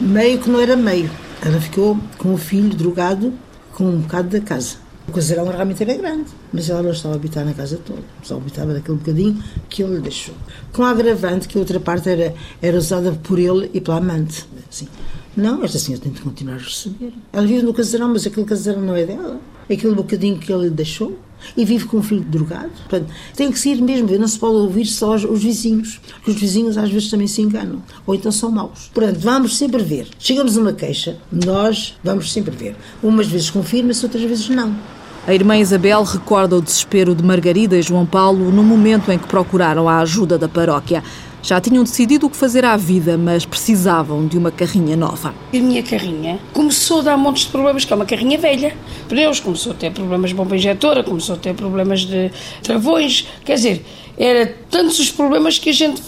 Meio 0.00 0.38
que 0.38 0.50
não 0.50 0.60
era 0.60 0.76
meio. 0.76 1.10
Ela 1.40 1.60
ficou 1.60 1.96
com 2.18 2.34
o 2.34 2.36
filho 2.36 2.70
drogado 2.70 3.32
com 3.72 3.84
um 3.84 4.00
bocado 4.00 4.28
da 4.28 4.40
casa. 4.40 4.76
O 5.12 5.14
caseirão 5.14 5.46
realmente 5.46 5.82
era 5.82 5.94
grande, 5.94 6.30
mas 6.50 6.70
ela 6.70 6.82
não 6.82 6.90
estava 6.90 7.14
a 7.14 7.18
habitar 7.18 7.44
na 7.44 7.52
casa 7.52 7.78
toda, 7.84 8.00
só 8.22 8.38
habitava 8.38 8.72
daquele 8.72 8.96
bocadinho 8.96 9.44
que 9.68 9.82
ele 9.82 9.96
lhe 9.96 10.00
deixou. 10.00 10.34
Com 10.72 10.84
a 10.84 10.90
agravante 10.90 11.46
que 11.46 11.58
a 11.58 11.60
outra 11.60 11.78
parte 11.78 12.08
era, 12.08 12.34
era 12.62 12.78
usada 12.78 13.12
por 13.22 13.38
ele 13.38 13.70
e 13.74 13.80
pela 13.82 13.98
amante. 13.98 14.46
Assim, 14.70 14.88
não, 15.36 15.62
esta 15.62 15.78
senhora 15.78 16.02
tem 16.02 16.12
de 16.12 16.22
continuar 16.22 16.54
a 16.54 16.60
receber. 16.60 17.12
Ela 17.30 17.46
vive 17.46 17.62
no 17.62 17.74
caseirão, 17.74 18.08
mas 18.08 18.26
aquele 18.26 18.46
caseirão 18.46 18.80
não 18.80 18.96
é 18.96 19.04
dela. 19.04 19.38
Aquele 19.70 19.94
bocadinho 19.94 20.38
que 20.38 20.50
ele 20.50 20.70
deixou 20.70 21.18
e 21.54 21.62
vive 21.62 21.84
com 21.84 21.98
um 21.98 22.02
filho 22.02 22.22
drogado. 22.22 22.70
Portanto, 22.88 23.12
tem 23.36 23.52
que 23.52 23.58
ser 23.58 23.82
mesmo, 23.82 24.10
não 24.18 24.26
se 24.26 24.38
pode 24.38 24.54
ouvir 24.54 24.86
só 24.86 25.14
os, 25.14 25.24
os, 25.24 25.42
vizinhos, 25.42 26.00
os 26.26 26.34
vizinhos 26.34 26.78
às 26.78 26.90
vezes 26.90 27.10
também 27.10 27.26
se 27.26 27.42
enganam, 27.42 27.82
ou 28.06 28.14
então 28.14 28.32
são 28.32 28.50
maus. 28.50 28.90
Portanto, 28.94 29.18
vamos 29.18 29.58
sempre 29.58 29.82
ver. 29.82 30.08
Chegamos 30.18 30.56
a 30.56 30.60
uma 30.62 30.72
queixa, 30.72 31.18
nós 31.30 31.98
vamos 32.02 32.32
sempre 32.32 32.56
ver. 32.56 32.76
Umas 33.02 33.26
vezes 33.26 33.50
confirma-se, 33.50 34.06
outras 34.06 34.22
vezes 34.22 34.48
não. 34.48 34.74
A 35.24 35.32
irmã 35.32 35.56
Isabel 35.56 36.02
recorda 36.02 36.56
o 36.56 36.60
desespero 36.60 37.14
de 37.14 37.22
Margarida 37.22 37.78
e 37.78 37.82
João 37.82 38.04
Paulo 38.04 38.50
no 38.50 38.64
momento 38.64 39.12
em 39.12 39.16
que 39.16 39.28
procuraram 39.28 39.88
a 39.88 40.00
ajuda 40.00 40.36
da 40.36 40.48
paróquia. 40.48 41.00
Já 41.40 41.60
tinham 41.60 41.84
decidido 41.84 42.26
o 42.26 42.30
que 42.30 42.36
fazer 42.36 42.64
à 42.64 42.76
vida, 42.76 43.16
mas 43.16 43.46
precisavam 43.46 44.26
de 44.26 44.36
uma 44.36 44.50
carrinha 44.50 44.96
nova. 44.96 45.32
A 45.54 45.56
minha 45.56 45.80
carrinha 45.80 46.40
começou 46.52 46.98
a 46.98 47.02
dar 47.02 47.16
montes 47.16 47.44
de 47.44 47.50
problemas, 47.50 47.84
que 47.84 47.92
é 47.92 47.96
uma 47.96 48.04
carrinha 48.04 48.36
velha. 48.36 48.76
Pneus, 49.08 49.38
começou 49.38 49.70
a 49.70 49.74
ter 49.76 49.92
problemas 49.92 50.30
de 50.30 50.36
bomba 50.36 50.56
injetora, 50.56 51.04
começou 51.04 51.36
a 51.36 51.38
ter 51.38 51.54
problemas 51.54 52.00
de 52.00 52.32
travões. 52.60 53.28
Quer 53.44 53.54
dizer, 53.54 53.86
era 54.18 54.52
tantos 54.68 54.98
os 54.98 55.10
problemas 55.12 55.56
que 55.56 55.70
a 55.70 55.72
gente 55.72 56.02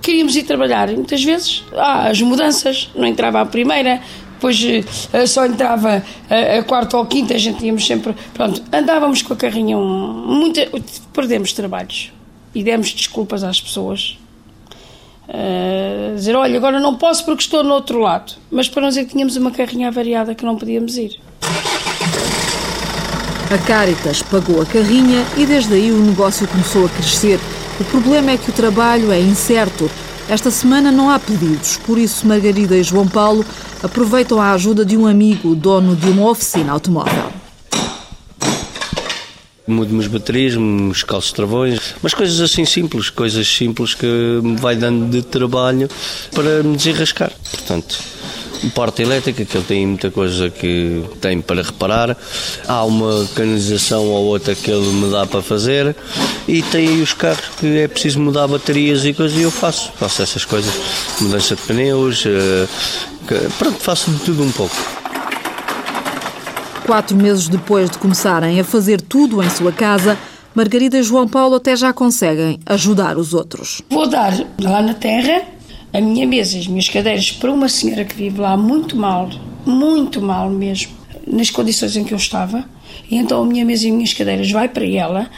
queríamos 0.00 0.36
ir 0.36 0.44
trabalhar. 0.44 0.88
E 0.90 0.94
muitas 0.94 1.24
vezes, 1.24 1.64
ah, 1.76 2.08
as 2.08 2.22
mudanças, 2.22 2.88
não 2.94 3.04
entrava 3.04 3.40
a 3.40 3.46
primeira, 3.46 4.00
depois 4.40 4.58
uh, 4.62 5.26
só 5.26 5.44
entrava 5.44 6.02
a, 6.30 6.58
a 6.58 6.62
quarta 6.62 6.96
ou 6.96 7.02
a 7.02 7.06
quinta, 7.06 7.34
a 7.34 7.38
gente 7.38 7.64
íamos 7.64 7.86
sempre. 7.86 8.14
Pronto, 8.32 8.62
andávamos 8.72 9.20
com 9.20 9.34
a 9.34 9.36
carrinha, 9.36 9.76
muita, 9.76 10.66
perdemos 11.12 11.52
trabalhos 11.52 12.10
e 12.54 12.64
demos 12.64 12.92
desculpas 12.92 13.44
às 13.44 13.60
pessoas. 13.60 14.18
Uh, 15.28 16.16
dizer, 16.16 16.34
olha, 16.34 16.56
agora 16.56 16.80
não 16.80 16.96
posso 16.96 17.24
porque 17.24 17.42
estou 17.42 17.62
no 17.62 17.74
outro 17.74 18.00
lado. 18.00 18.32
Mas 18.50 18.68
para 18.68 18.82
não 18.82 18.88
dizer 18.88 19.04
que 19.04 19.12
tínhamos 19.12 19.36
uma 19.36 19.50
carrinha 19.50 19.88
avariada 19.88 20.34
que 20.34 20.44
não 20.44 20.56
podíamos 20.56 20.96
ir. 20.96 21.20
A 23.52 23.58
Caritas 23.66 24.22
pagou 24.22 24.62
a 24.62 24.66
carrinha 24.66 25.24
e 25.36 25.44
desde 25.44 25.74
aí 25.74 25.92
o 25.92 25.98
negócio 25.98 26.48
começou 26.48 26.86
a 26.86 26.88
crescer. 26.88 27.38
O 27.78 27.84
problema 27.84 28.32
é 28.32 28.36
que 28.36 28.50
o 28.50 28.52
trabalho 28.52 29.12
é 29.12 29.20
incerto. 29.20 29.90
Esta 30.30 30.48
semana 30.48 30.92
não 30.92 31.10
há 31.10 31.18
pedidos, 31.18 31.76
por 31.78 31.98
isso 31.98 32.24
Margarida 32.24 32.76
e 32.76 32.84
João 32.84 33.08
Paulo 33.08 33.44
aproveitam 33.82 34.40
a 34.40 34.52
ajuda 34.52 34.84
de 34.84 34.96
um 34.96 35.08
amigo, 35.08 35.56
dono 35.56 35.96
de 35.96 36.08
uma 36.08 36.30
oficina 36.30 36.70
automóvel. 36.70 37.32
Mudo 39.66 39.92
umas 39.92 40.06
baterias, 40.06 40.54
uns 40.54 41.02
calços 41.02 41.32
travões, 41.32 41.96
mas 42.00 42.14
coisas 42.14 42.40
assim 42.40 42.64
simples, 42.64 43.10
coisas 43.10 43.44
simples 43.44 43.92
que 43.92 44.06
me 44.40 44.54
vai 44.54 44.76
dando 44.76 45.10
de 45.10 45.20
trabalho 45.20 45.90
para 46.32 46.62
me 46.62 46.76
desenrascar. 46.76 47.32
Portanto, 47.50 47.98
porta 48.68 49.02
elétrica, 49.02 49.44
que 49.44 49.56
ele 49.56 49.64
tem 49.64 49.86
muita 49.86 50.10
coisa 50.10 50.50
que 50.50 51.02
tem 51.20 51.40
para 51.40 51.62
reparar. 51.62 52.16
Há 52.66 52.84
uma 52.84 53.26
canalização 53.34 54.06
ou 54.06 54.26
outra 54.26 54.54
que 54.54 54.70
ele 54.70 54.86
me 54.92 55.10
dá 55.10 55.26
para 55.26 55.42
fazer. 55.42 55.94
E 56.46 56.62
tem 56.62 57.00
os 57.00 57.12
carros 57.12 57.48
que 57.58 57.78
é 57.78 57.88
preciso 57.88 58.20
mudar 58.20 58.46
baterias 58.46 59.04
e 59.04 59.12
coisas 59.12 59.36
e 59.38 59.42
eu 59.42 59.50
faço. 59.50 59.92
Faço 59.96 60.22
essas 60.22 60.44
coisas. 60.44 60.72
Mudança 61.20 61.56
de 61.56 61.62
pneus, 61.62 62.24
eh, 62.26 62.66
pronto, 63.58 63.78
faço 63.78 64.10
de 64.10 64.18
tudo 64.20 64.42
um 64.42 64.52
pouco. 64.52 64.76
Quatro 66.86 67.16
meses 67.16 67.48
depois 67.48 67.88
de 67.90 67.98
começarem 67.98 68.58
a 68.58 68.64
fazer 68.64 69.00
tudo 69.00 69.42
em 69.42 69.50
sua 69.50 69.70
casa, 69.70 70.18
Margarida 70.54 70.98
e 70.98 71.02
João 71.02 71.28
Paulo 71.28 71.54
até 71.54 71.76
já 71.76 71.92
conseguem 71.92 72.58
ajudar 72.66 73.16
os 73.16 73.32
outros. 73.32 73.80
Vou 73.88 74.08
dar 74.08 74.32
lá 74.60 74.82
na 74.82 74.94
terra 74.94 75.42
a 75.92 76.00
minha 76.00 76.26
mesa 76.26 76.56
e 76.56 76.60
as 76.60 76.66
minhas 76.66 76.88
cadeiras 76.88 77.32
para 77.32 77.52
uma 77.52 77.68
senhora 77.68 78.04
que 78.04 78.14
vive 78.14 78.40
lá 78.40 78.56
muito 78.56 78.96
mal, 78.96 79.28
muito 79.66 80.22
mal 80.22 80.48
mesmo, 80.48 80.92
nas 81.26 81.50
condições 81.50 81.96
em 81.96 82.04
que 82.04 82.14
eu 82.14 82.18
estava. 82.18 82.64
E 83.10 83.16
então 83.16 83.42
a 83.42 83.46
minha 83.46 83.64
mesa 83.64 83.86
e 83.86 83.90
as 83.90 83.94
minhas 83.94 84.14
cadeiras 84.14 84.50
vai 84.50 84.68
para 84.68 84.86
ela. 84.86 85.30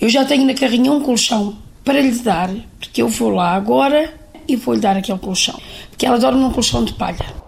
Eu 0.00 0.08
já 0.08 0.24
tenho 0.24 0.44
na 0.44 0.54
carrinha 0.54 0.90
um 0.92 1.00
colchão 1.00 1.56
para 1.84 2.00
lhe 2.00 2.10
dar, 2.10 2.50
porque 2.78 3.02
eu 3.02 3.08
vou 3.08 3.30
lá 3.30 3.54
agora 3.54 4.12
e 4.48 4.56
vou-lhe 4.56 4.80
dar 4.80 4.96
aquele 4.96 5.18
colchão. 5.18 5.58
Porque 5.90 6.06
ela 6.06 6.18
dorme 6.18 6.40
num 6.40 6.50
colchão 6.50 6.84
de 6.84 6.92
palha. 6.94 7.39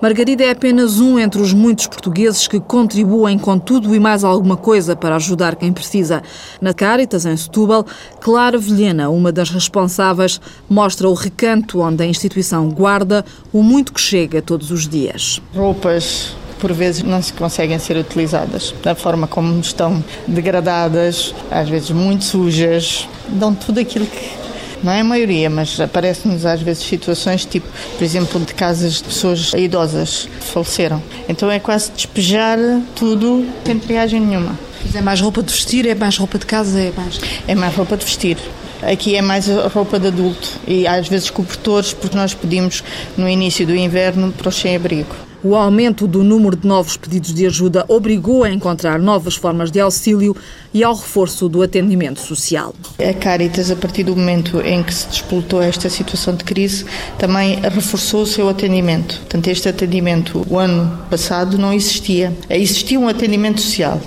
Margarida 0.00 0.44
é 0.44 0.50
apenas 0.50 0.98
um 0.98 1.18
entre 1.18 1.42
os 1.42 1.52
muitos 1.52 1.86
portugueses 1.86 2.48
que 2.48 2.58
contribuem 2.58 3.38
com 3.38 3.58
tudo 3.58 3.94
e 3.94 4.00
mais 4.00 4.24
alguma 4.24 4.56
coisa 4.56 4.96
para 4.96 5.16
ajudar 5.16 5.56
quem 5.56 5.74
precisa. 5.74 6.22
Na 6.58 6.72
Caritas, 6.72 7.26
em 7.26 7.36
Setúbal, 7.36 7.84
Clara 8.18 8.56
Vilhena, 8.56 9.10
uma 9.10 9.30
das 9.30 9.50
responsáveis, 9.50 10.40
mostra 10.70 11.06
o 11.06 11.12
recanto 11.12 11.80
onde 11.80 12.02
a 12.02 12.06
instituição 12.06 12.70
guarda 12.70 13.22
o 13.52 13.62
muito 13.62 13.92
que 13.92 14.00
chega 14.00 14.40
todos 14.40 14.70
os 14.70 14.88
dias. 14.88 15.42
Roupas 15.54 16.34
por 16.58 16.72
vezes 16.72 17.02
não 17.02 17.22
se 17.22 17.32
conseguem 17.34 17.78
ser 17.78 17.96
utilizadas 17.96 18.74
da 18.82 18.94
forma 18.94 19.26
como 19.26 19.60
estão 19.60 20.02
degradadas, 20.26 21.34
às 21.50 21.68
vezes 21.68 21.90
muito 21.90 22.24
sujas, 22.24 23.08
dão 23.28 23.54
tudo 23.54 23.80
aquilo 23.80 24.06
que 24.06 24.39
não 24.82 24.92
é 24.92 25.00
a 25.00 25.04
maioria, 25.04 25.50
mas 25.50 25.78
aparecem-nos 25.80 26.46
às 26.46 26.60
vezes 26.60 26.82
situações 26.84 27.44
tipo, 27.44 27.66
por 27.96 28.04
exemplo, 28.04 28.40
de 28.40 28.54
casas 28.54 28.94
de 28.94 29.04
pessoas 29.04 29.52
idosas 29.54 30.28
que 30.38 30.46
faleceram. 30.46 31.02
Então 31.28 31.50
é 31.50 31.58
quase 31.58 31.90
despejar 31.92 32.58
tudo 32.94 33.46
sem 33.64 33.78
triagem 33.78 34.20
nenhuma. 34.20 34.58
Mas 34.84 34.94
é 34.94 35.02
mais 35.02 35.20
roupa 35.20 35.42
de 35.42 35.52
vestir, 35.52 35.86
é 35.86 35.94
mais 35.94 36.16
roupa 36.16 36.38
de 36.38 36.46
casa, 36.46 36.80
é 36.80 36.92
mais... 36.96 37.20
É 37.46 37.54
mais 37.54 37.74
roupa 37.74 37.96
de 37.96 38.04
vestir. 38.04 38.38
Aqui 38.82 39.14
é 39.14 39.20
mais 39.20 39.46
roupa 39.46 39.98
de 39.98 40.06
adulto 40.06 40.48
e 40.66 40.86
às 40.86 41.06
vezes 41.06 41.28
cobertores, 41.28 41.92
porque 41.92 42.16
nós 42.16 42.32
pedimos 42.32 42.82
no 43.16 43.28
início 43.28 43.66
do 43.66 43.76
inverno 43.76 44.32
para 44.32 44.48
o 44.48 44.52
sem-abrigo. 44.52 45.29
O 45.42 45.56
aumento 45.56 46.06
do 46.06 46.22
número 46.22 46.54
de 46.54 46.68
novos 46.68 46.98
pedidos 46.98 47.32
de 47.32 47.46
ajuda 47.46 47.86
obrigou 47.88 48.44
a 48.44 48.50
encontrar 48.50 48.98
novas 48.98 49.36
formas 49.36 49.70
de 49.70 49.80
auxílio 49.80 50.36
e 50.74 50.84
ao 50.84 50.94
reforço 50.94 51.48
do 51.48 51.62
atendimento 51.62 52.20
social. 52.20 52.74
A 52.98 53.14
Caritas, 53.14 53.70
a 53.70 53.76
partir 53.76 54.04
do 54.04 54.14
momento 54.14 54.60
em 54.60 54.82
que 54.82 54.92
se 54.92 55.08
despoltou 55.08 55.62
esta 55.62 55.88
situação 55.88 56.34
de 56.34 56.44
crise, 56.44 56.84
também 57.18 57.58
reforçou 57.60 58.24
o 58.24 58.26
seu 58.26 58.50
atendimento. 58.50 59.16
Portanto, 59.20 59.48
este 59.48 59.66
atendimento, 59.66 60.46
o 60.50 60.58
ano 60.58 61.06
passado, 61.08 61.56
não 61.56 61.72
existia. 61.72 62.36
Existia 62.50 63.00
um 63.00 63.08
atendimento 63.08 63.62
social, 63.62 63.98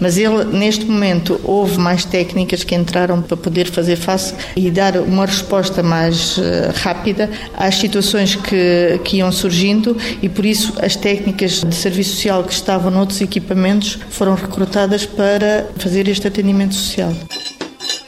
mas 0.00 0.16
ele, 0.16 0.44
neste 0.44 0.84
momento, 0.84 1.40
houve 1.44 1.78
mais 1.78 2.04
técnicas 2.04 2.64
que 2.64 2.74
entraram 2.74 3.22
para 3.22 3.36
poder 3.36 3.70
fazer 3.70 3.96
face 3.96 4.34
e 4.56 4.70
dar 4.70 4.96
uma 4.96 5.26
resposta 5.26 5.82
mais 5.82 6.38
eh, 6.38 6.72
rápida 6.74 7.30
às 7.56 7.76
situações 7.76 8.34
que, 8.36 9.00
que 9.04 9.18
iam 9.18 9.30
surgindo 9.30 9.96
e, 10.20 10.28
por 10.28 10.44
isso, 10.44 10.74
as 10.82 10.96
técnicas 10.96 11.62
de 11.62 11.74
serviço 11.74 12.16
social 12.16 12.44
que 12.44 12.52
estavam 12.52 12.90
noutros 12.90 13.20
equipamentos 13.20 13.98
foram 14.10 14.34
recrutadas 14.34 15.06
para 15.06 15.68
fazer 15.76 16.08
este 16.08 16.26
atendimento 16.26 16.74
social. 16.74 17.12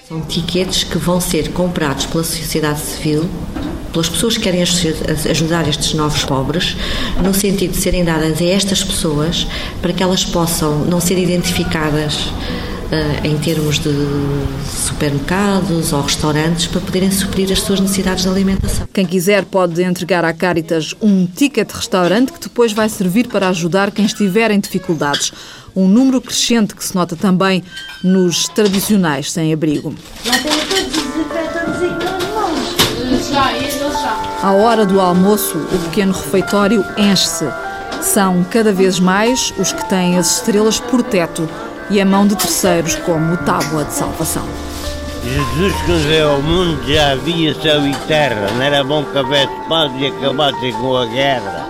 São 0.09 0.21
tiquetes 0.21 0.85
que 0.85 0.99
vão 0.99 1.21
ser 1.21 1.51
comprados 1.53 2.07
pela 2.07 2.23
sociedade 2.23 2.81
civil 2.81 3.29
pelas 3.95 4.09
pessoas 4.09 4.37
que 4.37 4.43
querem 4.43 4.61
ajudar 4.61 5.69
estes 5.69 5.95
novos 5.95 6.25
pobres, 6.25 6.77
no 7.23 7.33
sentido 7.33 7.71
de 7.71 7.79
serem 7.79 8.05
dadas 8.05 8.41
a 8.41 8.45
estas 8.45 8.83
pessoas 8.83 9.47
para 9.81 9.93
que 9.93 10.03
elas 10.03 10.25
possam 10.25 10.81
não 10.85 11.01
ser 11.01 11.17
identificadas 11.17 12.17
uh, 12.17 13.27
em 13.27 13.39
termos 13.39 13.79
de 13.79 13.93
supermercados 14.69 15.93
ou 15.93 16.03
restaurantes 16.03 16.67
para 16.67 16.81
poderem 16.81 17.11
suprir 17.11 17.51
as 17.53 17.61
suas 17.61 17.79
necessidades 17.79 18.25
de 18.25 18.29
alimentação. 18.29 18.89
Quem 18.93 19.07
quiser 19.07 19.45
pode 19.45 19.81
entregar 19.83 20.25
à 20.25 20.33
Caritas 20.33 20.93
um 21.01 21.25
ticket 21.27 21.71
restaurante 21.71 22.33
que 22.33 22.41
depois 22.41 22.73
vai 22.73 22.89
servir 22.89 23.29
para 23.29 23.49
ajudar 23.49 23.93
quem 23.93 24.05
estiver 24.05 24.51
em 24.51 24.59
dificuldades. 24.59 25.33
um 25.77 25.89
número 25.89 26.21
crescente 26.21 26.73
que 26.73 26.85
se 26.85 26.95
nota 26.95 27.17
também 27.17 27.63
nos 28.03 28.47
tradicionais 28.49 29.33
sem-abrigo. 29.33 29.93
Lá 30.25 30.39
tem 30.39 30.53
todos 30.53 30.87
os 30.87 31.03
desinfetores 31.03 31.83
em 31.83 31.95
mãos. 32.33 33.29
Já, 33.29 33.59
e 33.59 33.71
já. 33.71 33.84
À 34.45 34.53
hora 34.53 34.85
do 34.85 35.01
almoço, 35.01 35.57
o 35.57 35.79
pequeno 35.85 36.13
refeitório 36.13 36.85
enche-se. 36.99 37.49
São 38.03 38.45
cada 38.45 38.75
vez 38.75 39.01
mais 39.01 39.55
os 39.57 39.73
que 39.73 39.89
têm 39.89 40.19
as 40.19 40.33
estrelas 40.33 40.79
por 40.79 41.03
teto 41.03 41.49
e 41.89 41.99
a 41.99 42.05
mão 42.05 42.27
de 42.27 42.37
terceiros 42.37 42.95
como 42.95 43.39
tábua 43.39 43.87
de 43.87 43.95
salvação. 43.95 44.47
Jesus, 45.23 45.73
quando 45.87 46.07
veio 46.07 46.29
ao 46.29 46.43
mundo, 46.43 46.79
já 46.87 47.13
havia 47.13 47.55
céu 47.55 47.87
e 47.87 47.95
terra. 48.07 48.51
Não 48.55 48.61
era 48.61 48.85
bom 48.85 49.03
que 49.03 49.17
houvesse 49.17 49.49
paz 49.67 49.91
e 49.97 50.09
acabasse 50.09 50.73
com 50.73 50.95
a 50.95 51.07
guerra. 51.07 51.67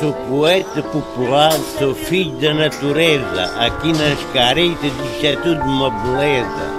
Sou 0.00 0.12
poeta 0.12 0.82
popular, 0.82 1.52
sou 1.78 1.94
filho 1.94 2.32
da 2.40 2.52
natureza. 2.52 3.54
Aqui 3.56 3.92
nas 3.92 4.18
caretas 4.34 4.90
isto 5.12 5.26
é 5.26 5.36
tudo 5.36 5.62
uma 5.62 5.90
beleza. 5.90 6.69